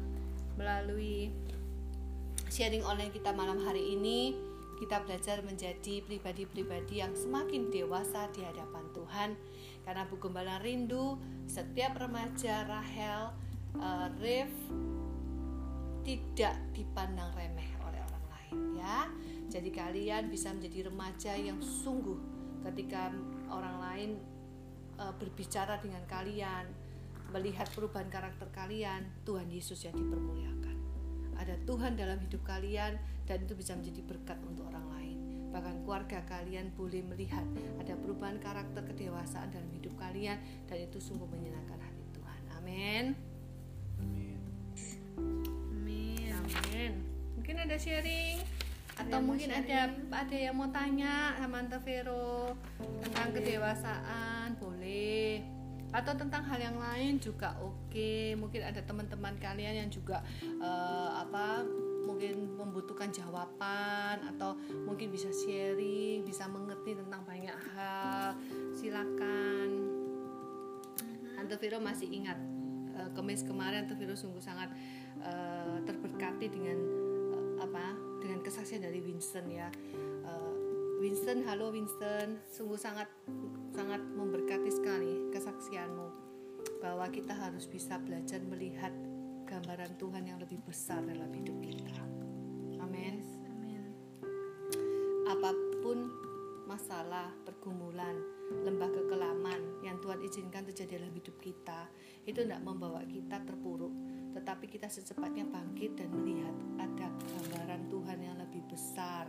[0.57, 1.29] melalui
[2.49, 8.87] sharing online kita malam hari ini kita belajar menjadi pribadi-pribadi yang semakin dewasa di hadapan
[9.09, 9.33] Tuhan
[9.89, 11.17] karena Bu Gembala rindu
[11.49, 13.33] setiap remaja Rahel,
[13.81, 14.53] eh, Rif
[16.05, 19.09] tidak dipandang remeh oleh orang lain ya.
[19.49, 22.21] Jadi kalian bisa menjadi remaja yang sungguh
[22.69, 23.09] ketika
[23.49, 24.09] orang lain
[25.01, 26.69] eh, berbicara dengan kalian,
[27.33, 30.77] melihat perubahan karakter kalian, Tuhan Yesus yang dipermuliakan.
[31.33, 32.93] Ada Tuhan dalam hidup kalian
[33.25, 34.98] dan itu bisa menjadi berkat untuk orang lain.
[35.49, 37.43] Bahkan keluarga kalian boleh melihat
[37.81, 40.37] ada perubahan karakter kedewasaan dalam hidup kalian
[40.69, 42.41] dan itu sungguh menyenangkan hati Tuhan.
[42.57, 43.05] Amin.
[43.97, 44.39] Amin.
[46.37, 46.93] Amin.
[47.37, 48.41] Mungkin ada sharing
[48.99, 52.51] Ada atau mau mungkin ada ada yang mau tanya sama Tante Vero
[52.99, 55.39] tentang kedewasaan boleh
[55.89, 61.65] atau tentang hal yang lain juga oke mungkin ada teman-teman kalian yang juga eh, apa
[62.09, 64.57] mungkin membutuhkan jawaban atau
[64.89, 68.33] mungkin bisa sharing bisa mengerti tentang banyak hal.
[68.73, 69.69] Silakan.
[71.37, 72.37] Tante Vero masih ingat
[72.97, 74.73] eh, kemis kemarin Tante Vero sungguh sangat
[75.21, 76.77] eh, terberkati dengan
[77.33, 79.69] eh, apa dengan kesaksian dari Winston ya.
[80.99, 83.07] Winston halo Winston sungguh sangat
[83.71, 86.07] sangat memberkati sekali kesaksianmu.
[86.83, 88.91] Bahwa kita harus bisa belajar melihat
[89.49, 91.97] gambaran Tuhan yang lebih besar dalam hidup kita
[92.85, 93.83] amin Amin.
[95.25, 95.49] apa
[95.81, 96.29] pun
[96.69, 98.13] masalah, pergumulan,
[98.61, 101.89] lembah kekelaman yang Tuhan izinkan terjadi dalam hidup kita,
[102.29, 103.89] itu tidak membawa kita terpuruk,
[104.37, 109.25] tetapi kita secepatnya bangkit dan melihat ada gambaran Tuhan yang lebih besar,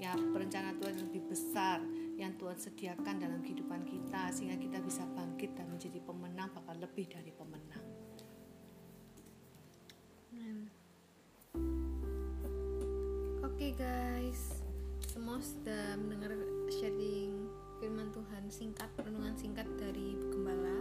[0.00, 1.78] yang perencanaan Tuhan yang lebih besar
[2.18, 7.06] yang Tuhan sediakan dalam kehidupan kita sehingga kita bisa bangkit dan menjadi pemenang bahkan lebih
[7.06, 7.87] dari pemenang.
[13.42, 14.62] Oke guys,
[15.02, 16.30] semua sudah mendengar
[16.70, 17.50] sharing
[17.82, 20.78] firman Tuhan singkat renungan singkat dari Gembala.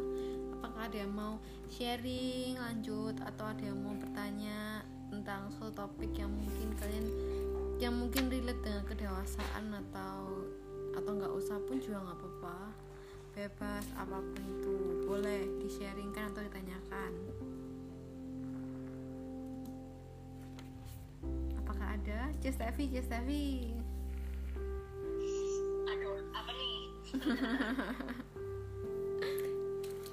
[0.53, 1.41] Apakah ada yang mau
[1.73, 7.05] sharing lanjut atau ada yang mau bertanya tentang suatu topik yang mungkin kalian
[7.81, 10.45] yang mungkin relate dengan kedewasaan atau
[10.93, 12.59] atau nggak usah pun juga nggak apa-apa.
[13.33, 17.09] Bebas apa pun itu boleh di sharingkan atau ditanyakan
[22.07, 22.31] ada.
[22.39, 23.75] Just Evi Just Evi
[25.87, 26.79] Aduh, apa nih?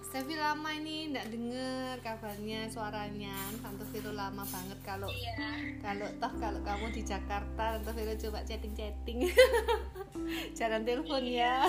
[0.05, 3.35] Sevi lama ini tidak dengar kabarnya suaranya.
[3.59, 5.75] Tante Vero lama banget kalau Iya.
[5.83, 9.27] kalau toh kalau kamu di Jakarta Tante Vero coba chatting chatting
[10.59, 11.67] jangan telepon ya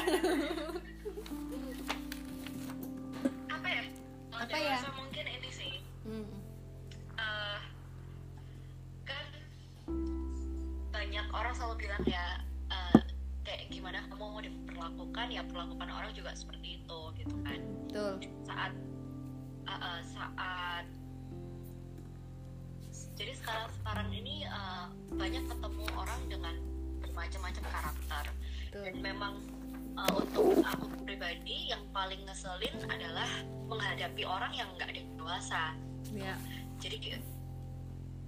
[28.86, 29.42] dan memang
[29.98, 33.26] uh, untuk aku pribadi yang paling ngeselin adalah
[33.66, 35.74] menghadapi orang yang nggak dewasa
[36.14, 36.38] ya
[36.78, 37.18] jadi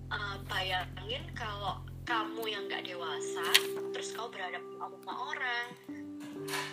[0.10, 3.46] uh, bayangin kalau kamu yang nggak dewasa
[3.93, 5.67] terus kau berhadapan sama orang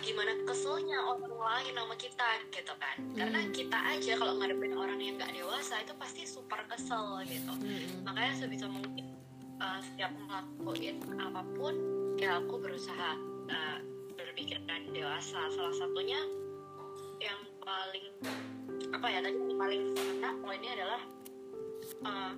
[0.01, 2.95] gimana keselnya orang lain sama kita gitu kan?
[3.11, 7.51] Karena kita aja kalau ngadepin orang yang nggak dewasa itu pasti super kesel gitu.
[7.59, 8.05] Mm-mm.
[8.07, 9.17] makanya sebisa mungkin
[9.59, 11.75] uh, setiap ngelakuin apa pun
[12.15, 13.77] ya aku berusaha uh,
[14.15, 16.19] berpikiran dewasa salah satunya
[17.19, 18.05] yang paling
[18.91, 21.01] apa ya tadi yang paling kena poinnya adalah
[22.03, 22.33] uh,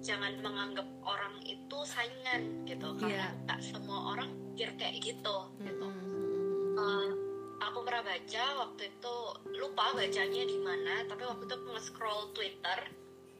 [0.00, 3.46] jangan menganggap orang itu saingan gitu karena Iya.
[3.48, 6.76] tak semua orang pikir kayak gitu gitu Mm-mm.
[6.76, 7.08] Uh,
[7.64, 9.14] aku pernah baca waktu itu
[9.56, 12.78] lupa bacanya di mana tapi waktu itu nge-scroll Twitter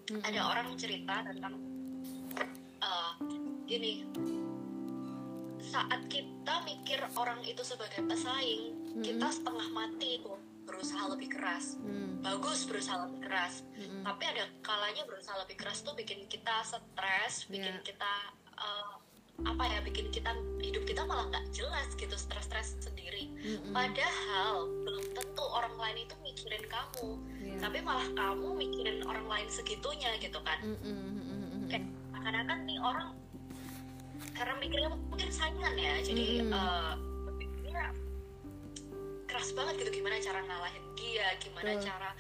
[0.09, 0.25] Mm-mm.
[0.25, 1.55] ada orang cerita tentang
[2.81, 3.13] uh,
[3.69, 4.09] gini
[5.65, 10.33] saat kita mikir orang itu sebagai pesaing kita setengah mati itu
[10.65, 12.25] berusaha lebih keras Mm.
[12.25, 14.01] bagus berusaha lebih keras Mm-mm.
[14.03, 17.85] tapi ada kalanya berusaha lebih keras tuh bikin kita stres bikin Iya.
[17.85, 18.13] kita
[18.57, 18.95] uh,
[19.45, 20.31] apa ya bikin kita
[20.63, 23.75] hidup kita malah nggak jelas gitu stres-stres sendiri Mm-mm.
[23.77, 27.09] padahal belum tentu orang lain itu mikirin kamu
[27.45, 27.57] Iya.
[27.61, 30.65] tapi malah kamu mikirin orang lain segitunya gitu kan.
[30.65, 31.69] Mm-mm.
[31.69, 33.13] kayak kadang-kadang nih orang
[34.33, 36.93] karena mikirnya mungkin saingan ya jadi eh,
[37.25, 37.85] berpikirnya
[39.25, 42.11] keras banget gitu gimana cara ngalahin dia gimana cara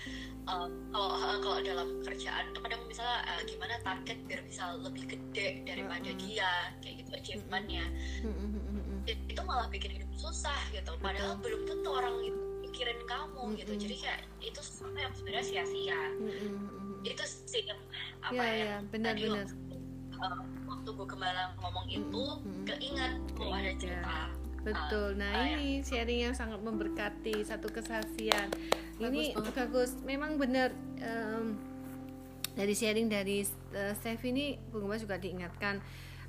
[0.45, 5.05] eh, kalau eh, kalau dalam kerjaan tuh kadang misalnya eh, gimana target biar bisa lebih
[5.09, 6.21] gede daripada Mm-mm.
[6.21, 6.51] dia
[6.83, 7.87] kayak gitu achievementnya.
[9.05, 13.73] It- itu malah bikin hidup susah gitu padahal belum tentu orang itu mikirin kamu gitu
[13.77, 16.01] jadi kayak itu sesuatu yang sebenarnya sia-sia.
[17.05, 17.79] Itu sih yang
[18.25, 19.45] apa Iya, ya iya, benar-benar.
[19.45, 19.63] tadi
[20.17, 20.41] uh,
[20.75, 22.67] waktu Bu Gembala ngomong itu Mm-mm.
[22.67, 23.79] keinget kalau ada ya.
[23.79, 24.19] cerita
[24.65, 25.21] Betul.
[25.21, 25.61] Nah, Ah, ya.
[25.61, 28.49] ini sharing yang sangat memberkati satu kesaksian.
[28.97, 29.53] ini banget.
[29.53, 29.93] bagus.
[30.09, 31.53] Memang benar em,
[32.57, 33.45] dari sharing dari
[33.77, 35.85] uh, Steph ini Bu Gembala juga diingatkan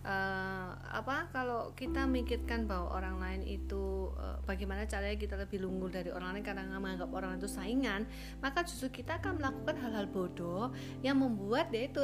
[0.05, 5.89] eh, apa kalau kita mikirkan bahwa orang lain itu eh, bagaimana caranya kita lebih unggul
[5.89, 8.03] dari orang lain karena menganggap orang itu saingan,
[8.38, 10.69] maka justru kita akan melakukan hal-hal bodoh
[11.01, 12.03] yang membuat dia itu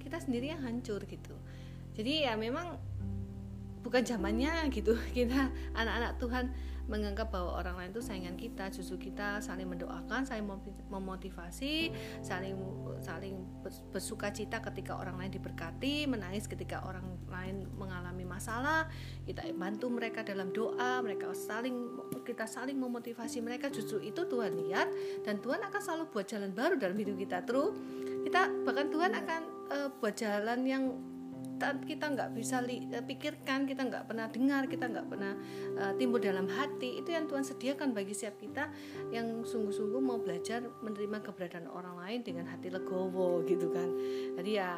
[0.00, 1.36] kita sendiri yang hancur gitu.
[1.94, 2.76] Jadi ya memang
[3.84, 4.98] bukan zamannya gitu.
[5.16, 6.46] Kita anak-anak Tuhan
[6.84, 11.88] menganggap bahwa orang lain itu saingan kita justru kita saling mendoakan saling mem- memotivasi
[12.20, 12.60] saling
[13.00, 18.84] saling bers- bersuka cita ketika orang lain diberkati menangis ketika orang lain mengalami masalah.
[19.24, 23.72] Kita bantu mereka dalam doa mereka saling kita saling memotivasi mereka.
[23.72, 24.92] Justru itu Tuhan lihat
[25.24, 27.48] dan Tuhan akan selalu buat jalan baru dalam hidup kita.
[27.48, 27.72] Terus
[28.28, 29.40] kita bahkan Tuhan akan
[29.72, 31.13] eh, buat jalan yang
[31.64, 35.32] ta- kita nggak bisa li- eh, pikirkan, kita nggak pernah dengar, kita nggak pernah
[35.80, 37.00] eh, timbul dalam hati.
[37.00, 38.68] Itu yang Tuhan sediakan bagi setiap kita
[39.08, 43.88] yang sungguh-sungguh mau belajar menerima keberadaan orang lain dengan hati legowo gitu kan.
[44.36, 44.76] Jadi ya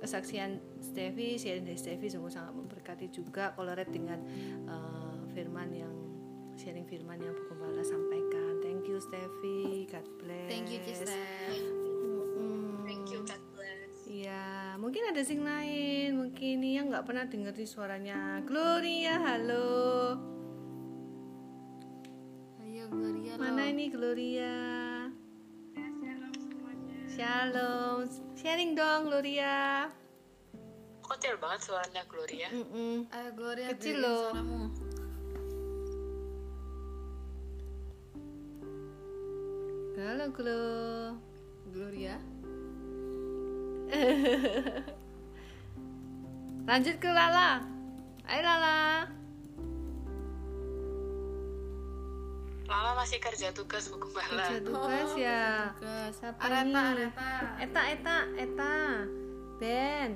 [0.00, 4.24] kesaksian Steffi, sharing dari Steffi sungguh sangat memberkati juga koloret dengan
[4.64, 5.92] eh, firman yang
[6.56, 8.64] sharing firman yang Bu Gembala sampaikan.
[8.64, 10.48] Thank you Steffi, God bless.
[10.48, 10.80] Thank you.
[12.40, 12.84] Mm.
[12.88, 14.44] thank you God bless Iya,
[14.76, 18.44] mungkin ada sing lain, mungkin yang nggak pernah denger di suaranya.
[18.44, 20.18] Gloria, halo.
[22.60, 23.72] Ayo Gloria Mana lo.
[23.72, 24.54] ini Gloria?
[27.10, 28.06] Shalom.
[28.38, 29.90] Sharing dong Gloria.
[31.10, 33.10] kecil banget suaranya Gloria Mm-mm.
[33.10, 34.30] Ayo Gloria Kecil loh.
[34.30, 34.62] suaramu.
[40.00, 40.62] Halo Glo.
[41.74, 42.16] Gloria.
[46.70, 47.66] Lanjut ke Lala.
[48.30, 49.10] Ayo Lala.
[52.70, 55.74] Lala masih kerja tugas Bu Gembala Kerja tugas ya.
[55.74, 56.14] Tugas.
[56.22, 56.86] Siapa Areta, nih?
[56.94, 57.30] Areta.
[57.58, 58.74] Eta, Eta, Eta,
[59.58, 60.12] Ben,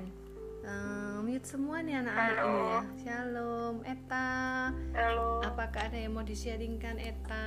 [0.65, 2.81] Eh, mute semua nih anak-anak ini ya.
[3.05, 4.73] Shalom, Eta.
[4.97, 7.45] halo Apakah ada yang mau di-sharingkan Eta?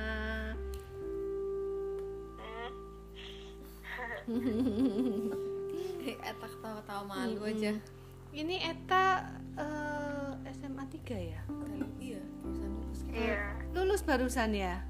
[6.29, 7.73] Eta ketawa-ketawa malu aja.
[8.29, 9.05] Ini Eta
[9.57, 11.41] eh, SMA 3 ya?
[11.99, 12.99] Iya, barusan lulus.
[13.09, 13.37] iya
[13.73, 14.81] Lulus barusan ya?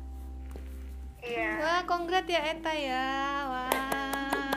[1.20, 3.08] iya Wah, kongrat ya Eta ya.
[3.48, 4.56] Wah.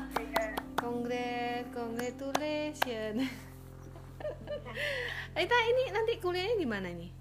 [0.79, 3.27] Kongrat, congratulations.
[5.43, 7.13] Eta ini nanti kuliahnya di mana nih?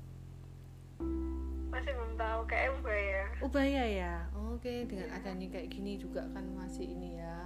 [1.72, 4.14] masih belum tahu kayak bayar Ubaya ya.
[4.54, 7.41] Oke, dengan adanya kayak gini juga kan masih ini ya.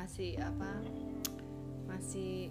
[0.00, 0.80] Masih apa?
[1.84, 2.48] Masih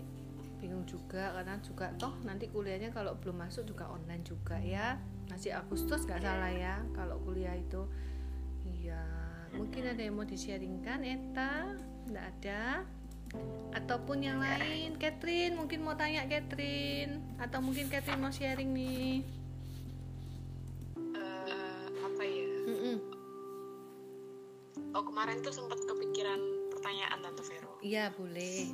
[0.62, 5.02] bingung juga karena juga toh nanti kuliahnya kalau belum masuk juga online juga ya.
[5.34, 7.90] Masih Agustus nggak salah ya kalau kuliah itu.
[8.70, 9.02] Iya,
[9.58, 11.74] mungkin ada yang mau di-sharingkan Eta?
[12.06, 12.86] Nggak ada?
[13.74, 19.26] Ataupun yang lain, Catherine mungkin mau tanya Catherine atau mungkin Catherine mau sharing nih.
[21.50, 22.98] Eh, apa ya Mm-mm.
[24.94, 28.72] oh kemarin tuh sempat kepikiran pertanyaan tante Vero Iya boleh.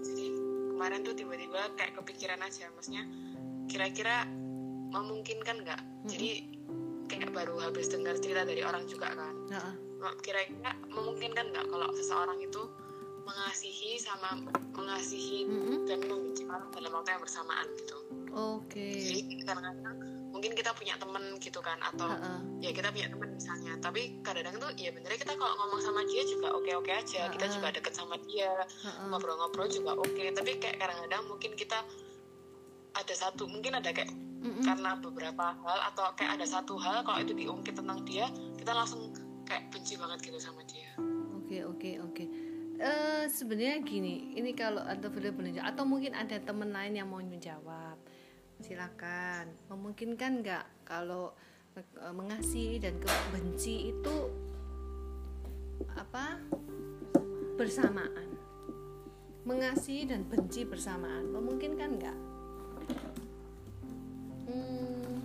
[0.00, 0.26] jadi
[0.72, 3.04] kemarin tuh tiba-tiba kayak kepikiran aja maksudnya
[3.68, 4.24] kira-kira
[4.88, 6.30] memungkinkan nggak jadi
[7.04, 9.34] kayak baru habis dengar cerita dari orang juga kan.
[9.98, 12.62] Ma- kira-kira memungkinkan nggak kalau seseorang itu
[13.24, 14.40] mengasihi sama
[14.72, 15.84] mengasihi Mm-mm.
[15.84, 17.98] dan membenci orang dalam waktu yang bersamaan gitu
[18.32, 18.88] Oke.
[18.94, 19.98] jadi kadang-kadang
[20.38, 22.38] mungkin kita punya temen gitu kan atau Heeh.
[22.62, 26.22] ya kita punya teman misalnya tapi kadang-kadang tuh ya benernya kita kalau ngomong sama dia
[26.22, 27.56] juga oke-oke aja kita Ha-ha.
[27.58, 28.54] juga deket sama dia
[28.86, 29.06] Heeh.
[29.10, 31.82] ngobrol-ngobrol juga oke tapi kayak kadang-kadang mungkin kita
[32.94, 34.62] ada satu mungkin ada kayak Mm-mm.
[34.62, 39.10] karena beberapa hal atau kayak ada satu hal kalau itu diungkit tentang dia kita langsung
[39.42, 40.94] kayak benci banget gitu sama dia
[41.48, 42.24] Oke oke oke.
[42.76, 47.24] Eh sebenarnya gini, ini kalau atau boleh menjawab atau mungkin ada teman lain yang mau
[47.24, 47.87] menjawab,
[48.68, 49.48] silakan.
[49.72, 51.32] Memungkinkan nggak kalau
[51.80, 54.16] eh, mengasihi dan kebenci itu
[55.96, 56.36] apa
[57.56, 58.28] bersamaan?
[59.48, 62.18] Mengasihi dan benci bersamaan, memungkinkan nggak?
[64.44, 65.16] Hmm,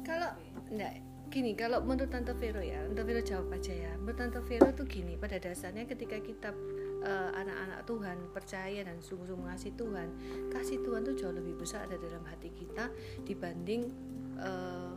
[0.00, 0.32] kalau
[0.72, 4.66] enggak gini kalau menurut Tante Vero ya Tante Vero jawab aja ya menurut Tante Vero
[4.74, 6.50] tuh gini pada dasarnya ketika kita
[7.00, 10.08] eh, anak-anak Tuhan percaya dan sungguh-sungguh mengasihi Tuhan.
[10.52, 12.88] Kasih Tuhan tuh jauh lebih besar ada dalam hati kita
[13.24, 13.90] dibanding
[14.38, 14.94] eh,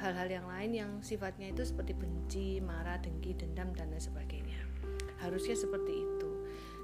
[0.00, 4.60] hal-hal yang lain yang sifatnya itu seperti benci marah dengki dendam dan lain sebagainya.
[5.20, 6.30] Harusnya seperti itu.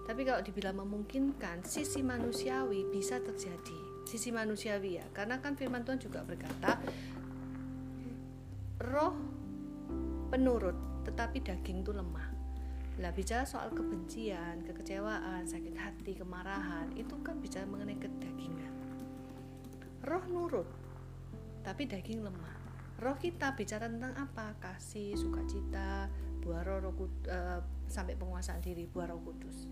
[0.07, 4.07] Tapi kalau dibilang memungkinkan sisi manusiawi bisa terjadi.
[4.07, 6.79] Sisi manusiawi ya karena kan firman Tuhan juga berkata
[8.87, 9.17] roh
[10.29, 10.77] penurut
[11.09, 12.36] tetapi daging itu lemah
[12.97, 18.73] lah bicara soal kebencian kekecewaan sakit hati kemarahan itu kan bicara mengenai kedagingan.
[20.05, 20.69] Roh nurut
[21.61, 22.57] tapi daging lemah.
[23.03, 24.57] Roh kita bicara tentang apa?
[24.57, 26.09] Kasih sukacita
[26.41, 29.69] buah roh, roh Kud- eh, sampai penguasaan diri buah roh kudus.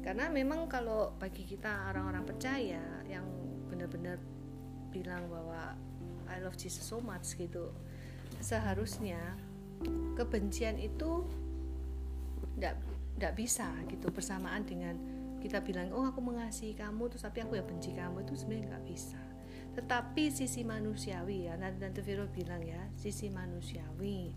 [0.00, 3.26] Karena memang kalau bagi kita orang-orang percaya yang
[3.68, 4.16] benar-benar
[4.88, 5.76] bilang bahwa
[6.30, 7.74] I love Jesus so much gitu
[8.40, 9.18] seharusnya
[10.16, 11.26] kebencian itu
[12.60, 14.96] tidak bisa gitu bersamaan dengan
[15.40, 18.86] kita bilang oh aku mengasihi kamu terus tapi aku ya benci kamu itu sebenarnya nggak
[18.86, 19.20] bisa.
[19.70, 24.32] Tetapi sisi manusiawi ya nanti Tante Vero bilang ya sisi manusiawi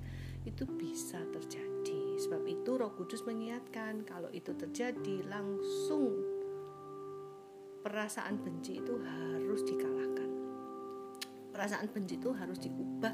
[0.47, 2.19] itu bisa terjadi.
[2.23, 6.12] Sebab itu Roh Kudus mengingatkan kalau itu terjadi langsung
[7.83, 10.29] perasaan benci itu harus dikalahkan.
[11.51, 13.13] Perasaan benci itu harus diubah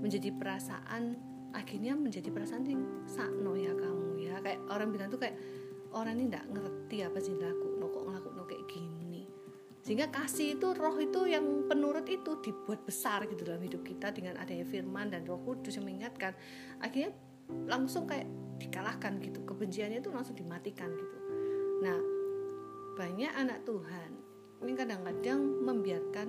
[0.00, 4.36] menjadi perasaan akhirnya menjadi perasaan yang sakno ya kamu ya.
[4.44, 5.40] Kayak orang bilang tuh kayak
[5.96, 9.24] orang ini nggak ngerti apa sih laku no kok ngelaku no kayak gini.
[9.80, 14.36] Sehingga kasih itu roh itu yang penurut itu dibuat besar gitu dalam hidup kita dengan
[14.36, 16.36] adanya firman dan roh kudus yang mengingatkan.
[16.84, 17.16] Akhirnya
[17.70, 18.26] langsung kayak
[18.58, 21.16] dikalahkan gitu kebenciannya itu langsung dimatikan gitu.
[21.80, 21.98] Nah
[22.96, 24.10] banyak anak Tuhan
[24.64, 26.28] ini kadang-kadang membiarkan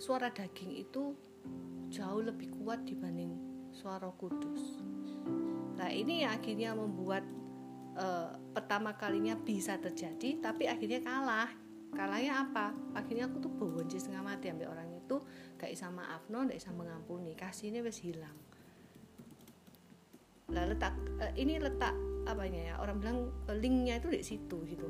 [0.00, 1.12] suara daging itu
[1.90, 3.49] jauh lebih kuat dibanding
[3.80, 4.76] suara kudus.
[5.80, 7.24] Nah ini yang akhirnya membuat
[7.96, 11.48] eh, pertama kalinya bisa terjadi, tapi akhirnya kalah.
[11.90, 12.70] Kalahnya apa?
[12.94, 15.18] Akhirnya aku tuh benci setengah mati ambil orang itu
[15.58, 18.36] gak bisa maaf no, gak bisa mengampuni, kasihnya wes hilang.
[20.52, 21.96] Lah letak eh, ini letak
[22.28, 22.74] apanya ya?
[22.78, 24.86] Orang bilang eh, linknya itu di situ gitu.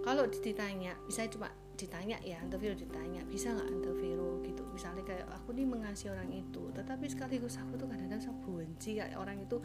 [0.00, 4.62] Kalau ditanya, bisa cuma ditanya ya, Vero ditanya, bisa nggak Vero gitu.
[4.76, 9.16] Misalnya kayak aku nih mengasihi orang itu, tetapi sekaligus aku tuh kadang-kadang saya benci kayak
[9.16, 9.56] orang itu,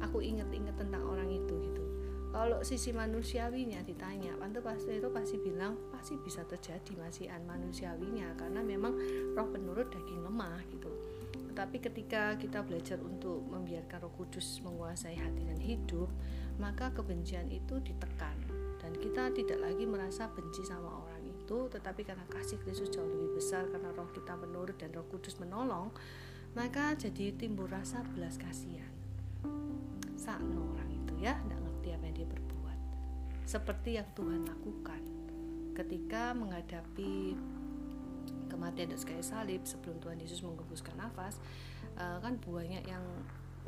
[0.00, 1.84] aku inget-inget tentang orang itu gitu.
[2.28, 8.60] Kalau sisi manusiawinya ditanya, Ante pasti itu pasti bilang pasti bisa terjadi masihan manusiawinya karena
[8.60, 8.94] memang
[9.32, 10.92] roh penurut daging lemah gitu.
[11.52, 16.06] Tetapi ketika kita belajar untuk membiarkan Roh Kudus menguasai hati dan hidup,
[16.60, 18.36] maka kebencian itu ditekan
[18.78, 21.07] dan kita tidak lagi merasa benci sama orang
[21.48, 25.40] itu, tetapi karena kasih Kristus jauh lebih besar karena Roh kita menurut dan Roh Kudus
[25.40, 25.88] menolong,
[26.52, 28.92] maka jadi timbul rasa belas kasihan.
[30.20, 32.78] Sakno orang itu ya, tidak ngerti apa yang dia berbuat.
[33.48, 35.00] Seperti yang Tuhan lakukan
[35.72, 37.32] ketika menghadapi
[38.52, 41.38] kematian dan sekali salib sebelum Tuhan Yesus menggembuskan nafas
[41.96, 43.00] uh, kan banyak yang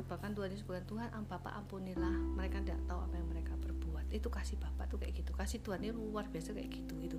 [0.09, 4.09] bahkan Tuhan Yesus bukan Tuhan am Bapak ampunilah mereka tidak tahu apa yang mereka berbuat
[4.11, 7.17] itu kasih Bapak tuh kayak gitu kasih Tuhan ini luar biasa kayak gitu gitu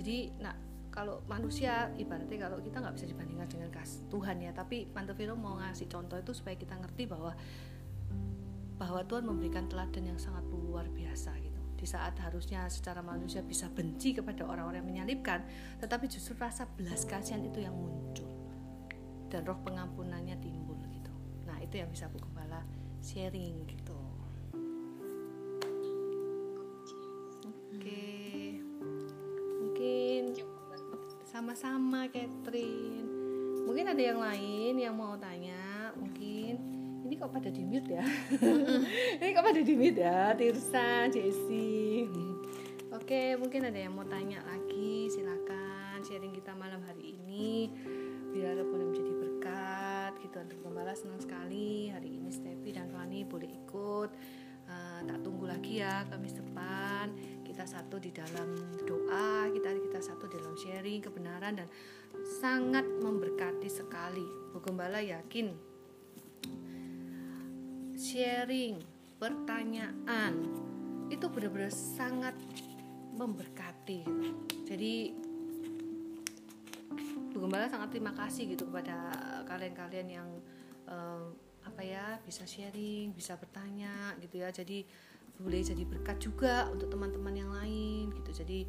[0.00, 0.56] jadi nah
[0.90, 4.50] kalau manusia ibaratnya kalau kita nggak bisa dibandingkan dengan kas Tuhan ya.
[4.50, 7.32] Tapi Mantevino mau ngasih contoh itu supaya kita ngerti bahwa
[8.80, 11.60] bahwa Tuhan memberikan teladan yang sangat luar biasa gitu.
[11.78, 15.46] Di saat harusnya secara manusia bisa benci kepada orang-orang yang menyalibkan
[15.78, 18.28] tetapi justru rasa belas kasihan itu yang muncul.
[19.30, 21.14] Dan roh pengampunannya timbul gitu.
[21.46, 22.66] Nah itu yang bisa Bu Gembala
[22.98, 23.62] sharing
[31.40, 33.08] sama-sama Catherine.
[33.64, 35.88] Mungkin ada yang lain yang mau tanya?
[35.96, 36.60] Mungkin.
[37.08, 38.04] Ini kok pada di mute ya?
[39.24, 40.36] Ini kok pada di mute ya?
[40.36, 42.04] Tirsa Jessie
[43.10, 45.08] oke mungkin ada yang mau tanya lagi.
[45.08, 47.72] Silakan sharing kita malam hari ini.
[48.36, 53.48] Biar boleh menjadi berkat gitu untuk gembala senang sekali hari ini Steffi dan Fani boleh
[53.48, 54.12] ikut.
[54.70, 57.10] Uh, tak tunggu lagi ya Kamis depan
[57.60, 58.56] kita satu di dalam
[58.88, 61.68] doa kita kita satu dalam sharing kebenaran dan
[62.40, 64.24] sangat memberkati sekali
[64.64, 65.52] Gembala yakin
[68.00, 68.80] sharing
[69.20, 70.40] pertanyaan
[71.12, 72.32] itu benar-benar sangat
[73.12, 74.08] memberkati
[74.64, 75.12] jadi
[77.36, 78.96] Gembala sangat terima kasih gitu kepada
[79.44, 80.28] kalian-kalian yang
[80.88, 84.52] um, apa ya bisa sharing, bisa bertanya gitu ya.
[84.52, 84.84] Jadi
[85.40, 88.44] boleh jadi berkat juga untuk teman-teman yang lain gitu.
[88.44, 88.68] Jadi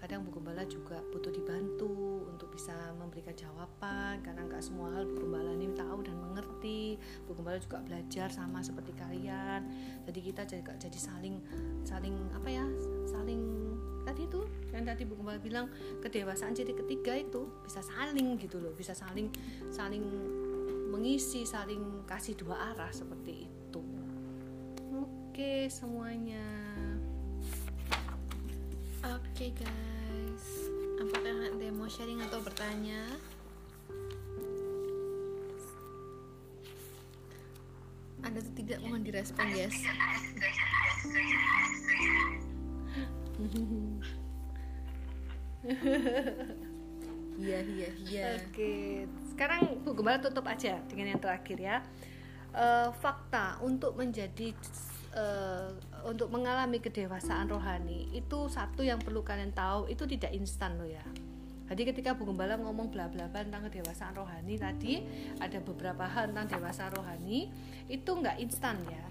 [0.00, 5.28] kadang Bu Gembala juga butuh dibantu untuk bisa memberikan jawaban karena nggak semua hal Bu
[5.28, 6.96] Gembala ini tahu dan mengerti.
[7.28, 9.68] Bu Gembala juga belajar sama seperti kalian.
[10.08, 11.36] Jadi kita juga jadi saling
[11.84, 12.64] saling apa ya
[13.04, 13.40] saling
[14.08, 14.40] tadi itu
[14.72, 15.68] yang tadi Bu Gembala bilang
[16.00, 19.28] kedewasaan jadi ketiga itu bisa saling gitu loh bisa saling
[19.68, 20.04] saling
[20.90, 23.49] mengisi saling kasih dua arah seperti itu
[25.40, 26.44] oke semuanya.
[29.00, 30.46] Oke guys.
[31.00, 33.08] Apakah ada yang mau sharing atau bertanya?
[38.20, 38.84] Ada atau tidak?
[38.84, 39.80] Mohon direspon guys.
[47.40, 48.24] Iya iya iya.
[48.44, 51.80] Oke, sekarang Bu Gembala tutup aja dengan yang terakhir ya.
[52.52, 54.52] Uh, fakta untuk menjadi
[55.14, 55.70] uh,
[56.06, 61.02] untuk mengalami kedewasaan rohani itu satu yang perlu kalian tahu itu tidak instan loh ya.
[61.70, 65.06] Jadi ketika Bu Gembala ngomong bla bla bla tentang kedewasaan rohani tadi
[65.38, 67.46] ada beberapa hal tentang dewasa rohani
[67.86, 69.06] itu nggak instan ya.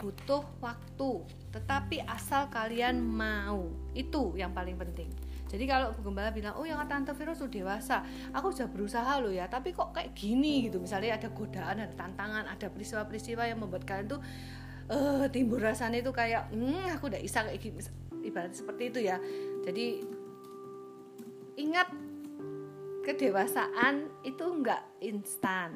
[0.00, 1.22] Butuh waktu
[1.54, 3.70] tetapi asal kalian mau.
[3.94, 5.06] Itu yang paling penting.
[5.50, 8.02] Jadi kalau Bu Gembala bilang oh yang tante Vero sudah dewasa.
[8.34, 10.82] Aku sudah berusaha loh ya tapi kok kayak gini gitu.
[10.82, 14.22] Misalnya ada godaan ada tantangan ada peristiwa-peristiwa yang membuat kalian tuh
[14.90, 17.80] uh, timbul rasanya itu kayak hmm aku udah bisa kayak gini.
[18.20, 19.16] Ibarat seperti itu ya.
[19.64, 20.04] Jadi
[21.56, 21.88] ingat
[23.06, 25.72] kedewasaan itu enggak instan.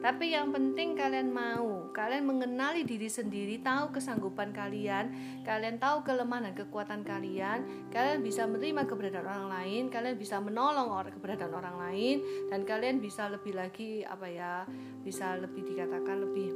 [0.00, 5.12] Tapi yang penting kalian mau, kalian mengenali diri sendiri, tahu kesanggupan kalian,
[5.44, 10.88] kalian tahu kelemahan dan kekuatan kalian, kalian bisa menerima keberadaan orang lain, kalian bisa menolong
[10.88, 12.16] orang keberadaan orang lain,
[12.48, 14.64] dan kalian bisa lebih lagi apa ya,
[15.04, 16.48] bisa lebih dikatakan lebih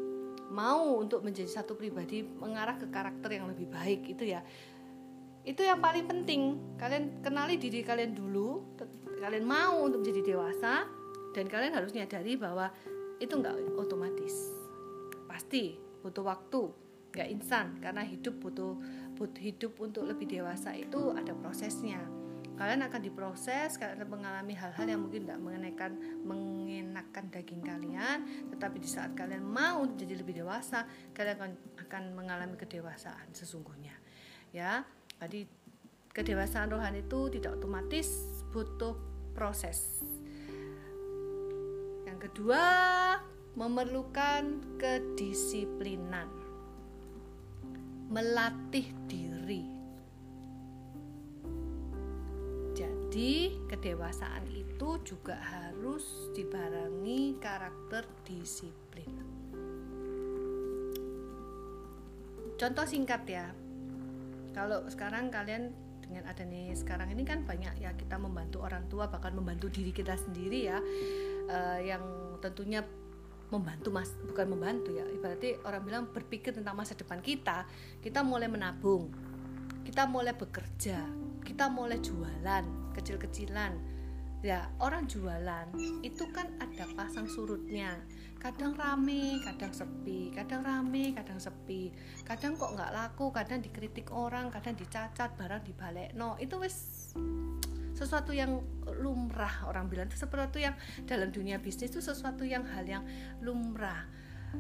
[0.53, 4.45] mau untuk menjadi satu pribadi mengarah ke karakter yang lebih baik itu ya.
[5.45, 6.57] Itu yang paling penting.
[6.81, 8.77] Kalian kenali diri kalian dulu,
[9.21, 10.89] kalian mau untuk menjadi dewasa
[11.35, 12.71] dan kalian harus nyadari bahwa
[13.19, 14.55] itu nggak otomatis
[15.25, 16.71] pasti butuh waktu
[17.15, 18.75] nggak instan karena hidup butuh
[19.15, 22.03] butuh hidup untuk lebih dewasa itu ada prosesnya
[22.55, 25.93] kalian akan diproses kalian mengalami hal-hal yang mungkin tidak mengenakan
[26.23, 28.19] mengenakan daging kalian.
[28.55, 31.53] Tetapi di saat kalian mau jadi lebih dewasa kalian akan
[31.89, 33.99] akan mengalami kedewasaan sesungguhnya.
[34.55, 34.87] Ya
[35.19, 35.47] tadi
[36.15, 38.07] kedewasaan rohani itu tidak otomatis
[38.55, 38.95] butuh
[39.35, 40.05] proses.
[42.25, 42.65] Kedua,
[43.53, 46.25] memerlukan kedisiplinan,
[48.09, 49.74] melatih diri.
[53.15, 59.07] Jadi, kedewasaan itu juga harus dibarengi karakter disiplin.
[62.59, 63.55] Contoh singkat ya,
[64.51, 65.71] kalau sekarang kalian
[66.03, 70.19] dengan adanya sekarang ini kan banyak ya kita membantu orang tua bahkan membantu diri kita
[70.19, 70.83] sendiri ya.
[71.47, 72.03] Uh, yang
[72.43, 72.83] tentunya
[73.55, 75.07] membantu mas bukan membantu ya.
[75.07, 77.63] Ibaratnya orang bilang berpikir tentang masa depan kita.
[78.03, 79.07] Kita mulai menabung.
[79.87, 80.99] Kita mulai bekerja.
[81.47, 83.75] Kita mulai jualan kecil-kecilan.
[84.45, 85.73] Ya orang jualan
[86.05, 87.97] itu kan ada pasang surutnya.
[88.37, 91.89] Kadang rame kadang sepi kadang rame kadang sepi.
[92.29, 96.77] Kadang kok nggak laku kadang dikritik orang kadang dicacat barang dibalik no itu wis
[97.97, 98.61] sesuatu yang
[99.01, 100.13] lumrah orang bilang.
[100.13, 100.77] Itu sesuatu yang
[101.09, 103.05] dalam dunia bisnis itu sesuatu yang hal yang
[103.41, 104.05] lumrah.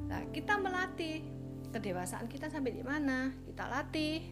[0.08, 1.44] Nah kita melatih.
[1.74, 3.34] Kedewasaan kita sampai di mana?
[3.50, 4.30] Kita latih.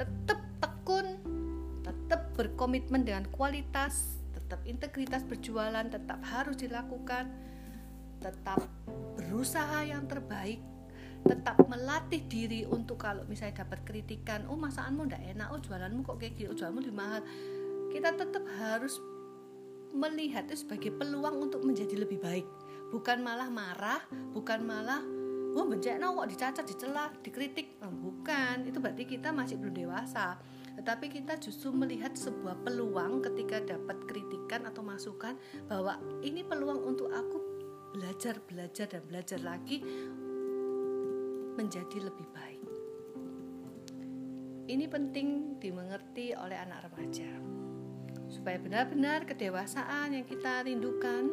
[0.00, 1.39] Tetap tekun
[1.80, 7.30] tetap berkomitmen dengan kualitas tetap integritas berjualan tetap harus dilakukan
[8.20, 8.60] tetap
[9.16, 10.60] berusaha yang terbaik
[11.20, 16.16] tetap melatih diri untuk kalau misalnya dapat kritikan oh masakanmu ndak enak oh jualanmu kok
[16.16, 17.20] kayak gitu oh, jualanmu di mahal.
[17.90, 18.96] Kita tetap harus
[19.90, 22.46] melihat itu sebagai peluang untuk menjadi lebih baik.
[22.88, 24.00] Bukan malah marah
[24.32, 25.02] bukan malah
[25.54, 27.76] oh bencana kok dicacat dicela dikritik.
[27.84, 28.64] Oh, bukan.
[28.64, 30.40] Itu berarti kita masih belum dewasa
[30.80, 35.36] tetapi kita justru melihat sebuah peluang ketika dapat kritikan atau masukan
[35.68, 37.36] bahwa ini peluang untuk aku
[37.92, 39.84] belajar, belajar dan belajar lagi
[41.52, 42.64] menjadi lebih baik.
[44.72, 47.28] Ini penting dimengerti oleh anak remaja
[48.32, 51.28] supaya benar-benar kedewasaan yang kita rindukan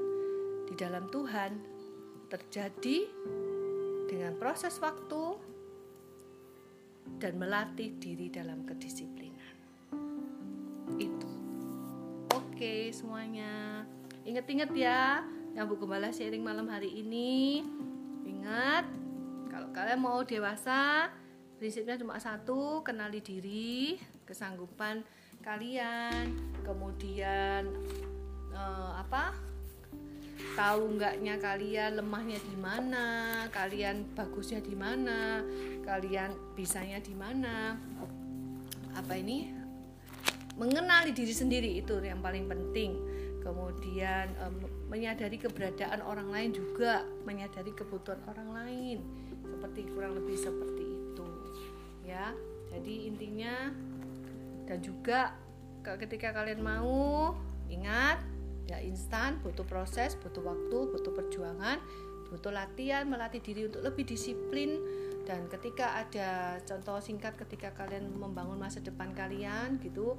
[0.67, 1.55] di dalam Tuhan
[2.27, 2.99] terjadi
[4.11, 5.39] dengan proses waktu
[7.15, 9.36] dan melatih diri dalam kedisiplinan
[10.95, 11.29] itu.
[12.31, 13.83] Oke semuanya.
[14.23, 17.65] Inget-inget ya yang Bu Gembala sharing malam hari ini.
[18.23, 18.85] Ingat
[19.51, 21.11] kalau kalian mau dewasa
[21.57, 25.03] prinsipnya cuma satu kenali diri kesanggupan
[25.41, 26.31] kalian.
[26.61, 27.67] Kemudian
[28.53, 29.33] eh, apa?
[30.53, 33.05] Tahu enggaknya kalian lemahnya di mana
[33.49, 35.41] kalian bagusnya di mana
[35.81, 37.77] kalian bisanya di mana.
[38.93, 39.56] Apa ini
[40.57, 42.97] mengenali diri sendiri itu yang paling penting.
[43.45, 44.59] Kemudian um,
[44.91, 48.97] menyadari keberadaan orang lain juga menyadari kebutuhan orang lain.
[49.45, 51.27] Seperti kurang lebih seperti itu
[52.03, 52.33] ya.
[52.73, 53.71] Jadi intinya
[54.67, 55.31] dan juga
[55.87, 57.31] ketika kalian mau
[57.71, 58.19] ingat
[58.67, 61.79] ya instan butuh proses butuh waktu butuh perjuangan
[62.27, 64.75] butuh latihan melatih diri untuk lebih disiplin.
[65.27, 70.15] Dan ketika ada contoh singkat ketika kalian membangun masa depan kalian gitu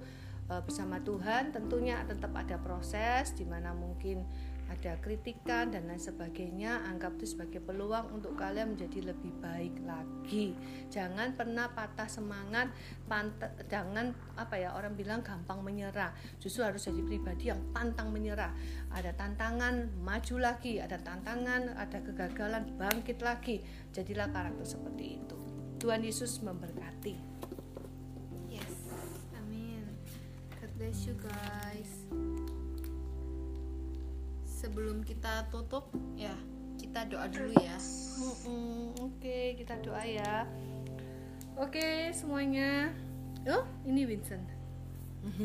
[0.48, 4.24] bersama Tuhan tentunya tetap ada proses di mana mungkin
[4.68, 6.84] ada kritikan dan lain sebagainya.
[6.92, 10.52] Anggap itu sebagai peluang untuk kalian menjadi lebih baik lagi.
[10.92, 12.68] Jangan pernah patah semangat
[13.08, 13.32] pant
[13.68, 16.12] jangan apa ya orang bilang gampang menyerah.
[16.36, 18.52] Justru harus jadi pribadi yang pantang menyerah.
[18.92, 20.80] Ada tantangan maju lagi.
[20.84, 23.64] Ada tantangan ada kegagalan bangkit lagi.
[23.96, 25.36] Jadilah karakter seperti itu.
[25.80, 27.37] Tuhan Yesus memberkati
[30.78, 31.90] bless you guys.
[34.46, 36.32] Sebelum kita tutup ya
[36.78, 37.74] kita doa dulu ya.
[38.22, 40.46] Oke okay, kita doa ya.
[41.58, 42.94] Oke okay, semuanya.
[43.50, 44.46] Oh ini Vincent.
[45.26, 45.42] Oke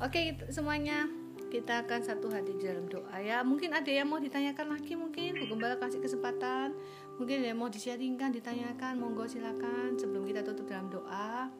[0.00, 1.04] okay, semuanya.
[1.52, 3.44] Kita akan satu hati di dalam doa ya.
[3.44, 5.36] Mungkin ada yang mau ditanyakan lagi mungkin.
[5.36, 6.72] Bu Gembala kasih kesempatan.
[7.20, 8.96] Mungkin ada yang mau disharingkan ditanyakan.
[8.96, 11.52] Monggo silakan sebelum kita tutup dalam doa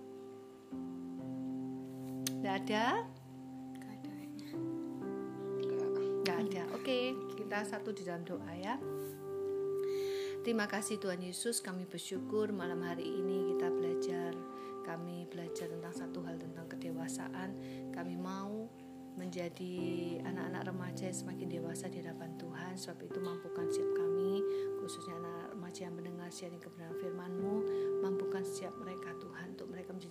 [2.42, 3.06] Gak ada?
[3.78, 4.14] Gak ada
[6.26, 6.62] Gak ada.
[6.74, 8.74] Oke, kita satu di dalam doa ya.
[10.42, 14.34] Terima kasih Tuhan Yesus, kami bersyukur malam hari ini kita belajar.
[14.82, 17.54] Kami belajar tentang satu hal tentang kedewasaan.
[17.94, 18.66] Kami mau
[19.14, 19.76] menjadi
[20.26, 22.74] anak-anak remaja yang semakin dewasa di hadapan Tuhan.
[22.74, 24.42] Sebab itu mampukan setiap kami,
[24.82, 27.54] khususnya anak remaja yang mendengar sharing kebenaran firman-Mu,
[28.02, 29.14] mampukan setiap untuk mereka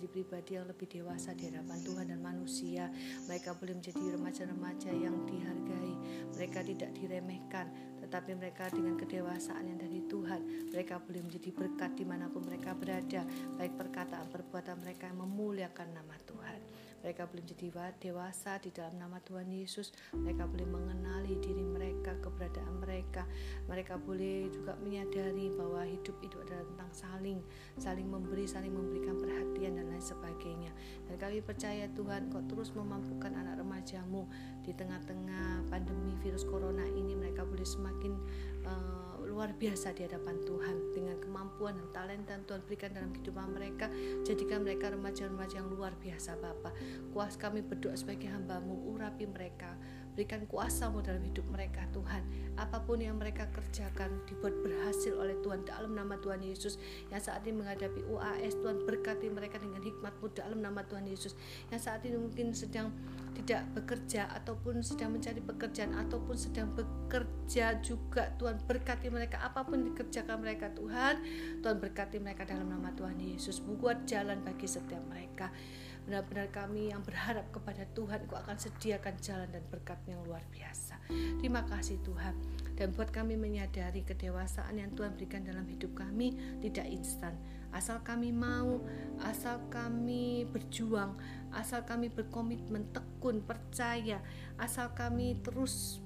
[0.02, 2.90] menjadi pribadi yang lebih dewasa di hadapan Tuhan dan manusia.
[3.30, 5.94] Mereka boleh menjadi remaja-remaja yang dihargai,
[6.34, 7.70] mereka tidak diremehkan,
[8.02, 12.74] tetapi mereka dengan kedewasaan yang dari Tuhan, mereka boleh menjadi berkat di mana pun mereka
[12.74, 13.22] berada,
[13.54, 16.61] baik perkataan perbuatan mereka yang memuliakan nama Tuhan.
[17.02, 19.90] Mereka boleh menjadi dewasa di dalam nama Tuhan Yesus.
[20.14, 23.26] Mereka boleh mengenali diri mereka, keberadaan mereka.
[23.66, 27.38] Mereka boleh juga menyadari bahwa hidup itu adalah tentang saling,
[27.76, 30.70] saling memberi, saling memberikan perhatian dan lain sebagainya.
[31.10, 34.30] Dan kami percaya Tuhan kau terus memampukan anak remajamu
[34.62, 38.12] di tengah-tengah pandemi virus corona ini mereka boleh semakin
[38.62, 39.01] uh,
[39.42, 40.94] luar biasa di hadapan Tuhan.
[40.94, 43.90] Dengan kemampuan dan talenta yang Tuhan berikan dalam kehidupan mereka
[44.22, 46.70] jadikan mereka remaja-remaja yang luar biasa Bapak
[47.10, 49.74] kuas kami berdoa sebagai hambamu urapi mereka.
[50.14, 52.22] Berikan kuasamu dalam hidup mereka Tuhan.
[52.54, 56.78] Apa pun yang mereka kerjakan dibuat berhasil oleh Tuhan dalam nama Tuhan Yesus.
[57.10, 61.34] Yang saat ini menghadapi UAS Tuhan berkati mereka dengan hikmatmu dalam nama Tuhan Yesus.
[61.74, 62.94] Yang saat ini mungkin sedang
[63.32, 69.40] tidak bekerja ataupun sedang mencari pekerjaan ataupun sedang bekerja juga Tuhan berkati mereka.
[69.42, 71.24] Apa pun dikerjakan mereka Tuhan
[71.64, 73.58] Tuhan berkati mereka dalam nama Tuhan Yesus.
[73.64, 75.50] Buat jalan bagi setiap mereka.
[76.02, 80.98] Benar-benar kami yang berharap kepada Tuhan Engkau akan sediakan jalan dan berkat yang luar biasa.
[81.38, 82.34] Terima kasih Tuhan.
[82.74, 87.38] Dan buat kami menyadari kedewasaan yang Tuhan berikan dalam hidup kami Tidak instan.
[87.70, 88.84] Asal kami mau,
[89.24, 91.16] asal kami berjuang
[91.52, 94.24] Asal kami berkomitmen, tekun, percaya
[94.56, 96.00] Asal kami terus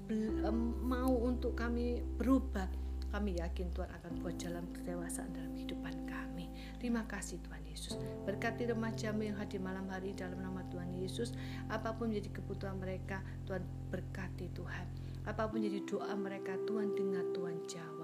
[0.83, 2.67] mau untuk kami berubah
[3.07, 6.51] kami yakin Tuhan akan buat jalan kedewasaan dalam kehidupan kami.
[6.75, 7.95] Terima kasih Tuhan Yesus.
[8.27, 11.31] Berkati remajamu yang hadir malam hari dalam nama Tuhan Yesus.
[11.71, 14.85] Apa pun menjadi kebutuhan mereka, Tuhan berkati Tuhan.
[15.23, 17.96] Apa pun jadi doa mereka, Tuhan dengar, Tuhan jawab.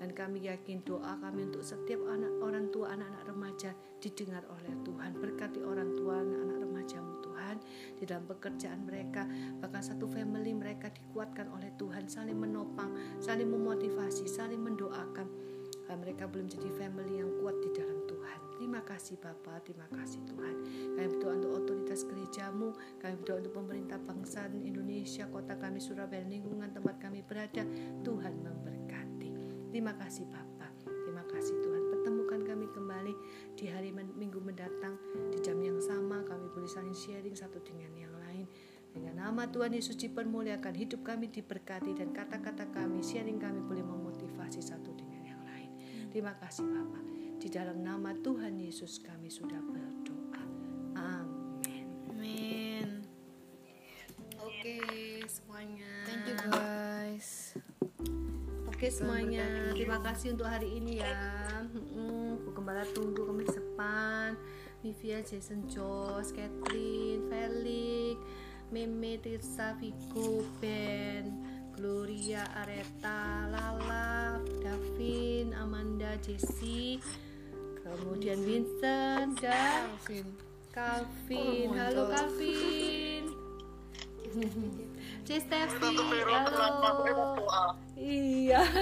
[0.00, 3.70] Dan kami yakin doa kami untuk setiap anak orang tua, anak-anak remaja
[4.00, 5.12] didengar oleh Tuhan.
[5.20, 7.56] Berkati orang tua, anak-anak remajamu Tuhan
[8.00, 9.28] di dalam pekerjaan mereka.
[9.60, 12.08] Bahkan satu family mereka dikuatkan oleh Tuhan.
[12.08, 15.28] Saling menopang saling memotivasi saling mendoakan.
[15.90, 18.38] Mereka belum jadi family yang kuat di dalam Tuhan.
[18.54, 20.54] Terima kasih Bapak terima kasih Tuhan.
[20.94, 22.70] Kami berdoa untuk otoritas gerejamu.
[23.02, 27.66] Kami berdoa untuk pemerintah bangsa Indonesia kota kami Surabaya lingkungan tempat kami berada.
[28.06, 28.79] Tuhan memberkati
[29.70, 31.82] terima kasih Bapak terima kasih Tuhan.
[31.90, 33.14] Pertemukan kami kembali
[33.58, 34.98] di hari minggu mendatang
[35.30, 36.22] di jam yang sama.
[36.26, 38.46] Kami boleh saling sharing satu dengan yang lain.
[38.90, 44.58] Dengan nama Tuhan Yesus dipermuliakan hidup kami diberkati dan kata-kata kami sharing kami boleh memotivasi
[44.58, 45.70] satu dengan yang lain.
[46.10, 47.04] Terima kasih Bapak
[47.40, 49.79] di dalam nama Tuhan Yesus kami sudah berdoa
[58.80, 59.44] Oke semuanya,
[59.76, 61.12] terima kasih untuk hari ini ya.
[61.68, 64.32] Hmm, Bu Gembala tunggu kami depan.
[64.80, 68.16] Mivia, Jason, Jos, Catherine, Felix,
[68.72, 71.28] Meme, Tirsa, Vigo, Ben,
[71.76, 77.04] Gloria, Areta, Lala, Davin, Amanda, Jessie,
[77.84, 80.28] kemudian Vincent dan Calvin
[80.72, 81.68] Calvin.
[81.68, 82.02] Oh, Halo.
[82.16, 83.24] Calvin.
[85.26, 87.28] Steffi, aku halo.
[88.00, 88.64] Iya.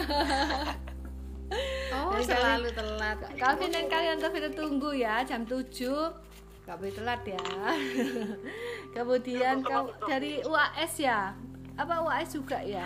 [1.99, 5.67] oh Dan selalu telat Calvin dan kalian Calvin tunggu ya jam 7
[6.69, 7.41] Gak boleh telat ya.
[8.95, 11.33] Kemudian kau dari UAS ya.
[11.81, 12.85] Apa UAS juga ya?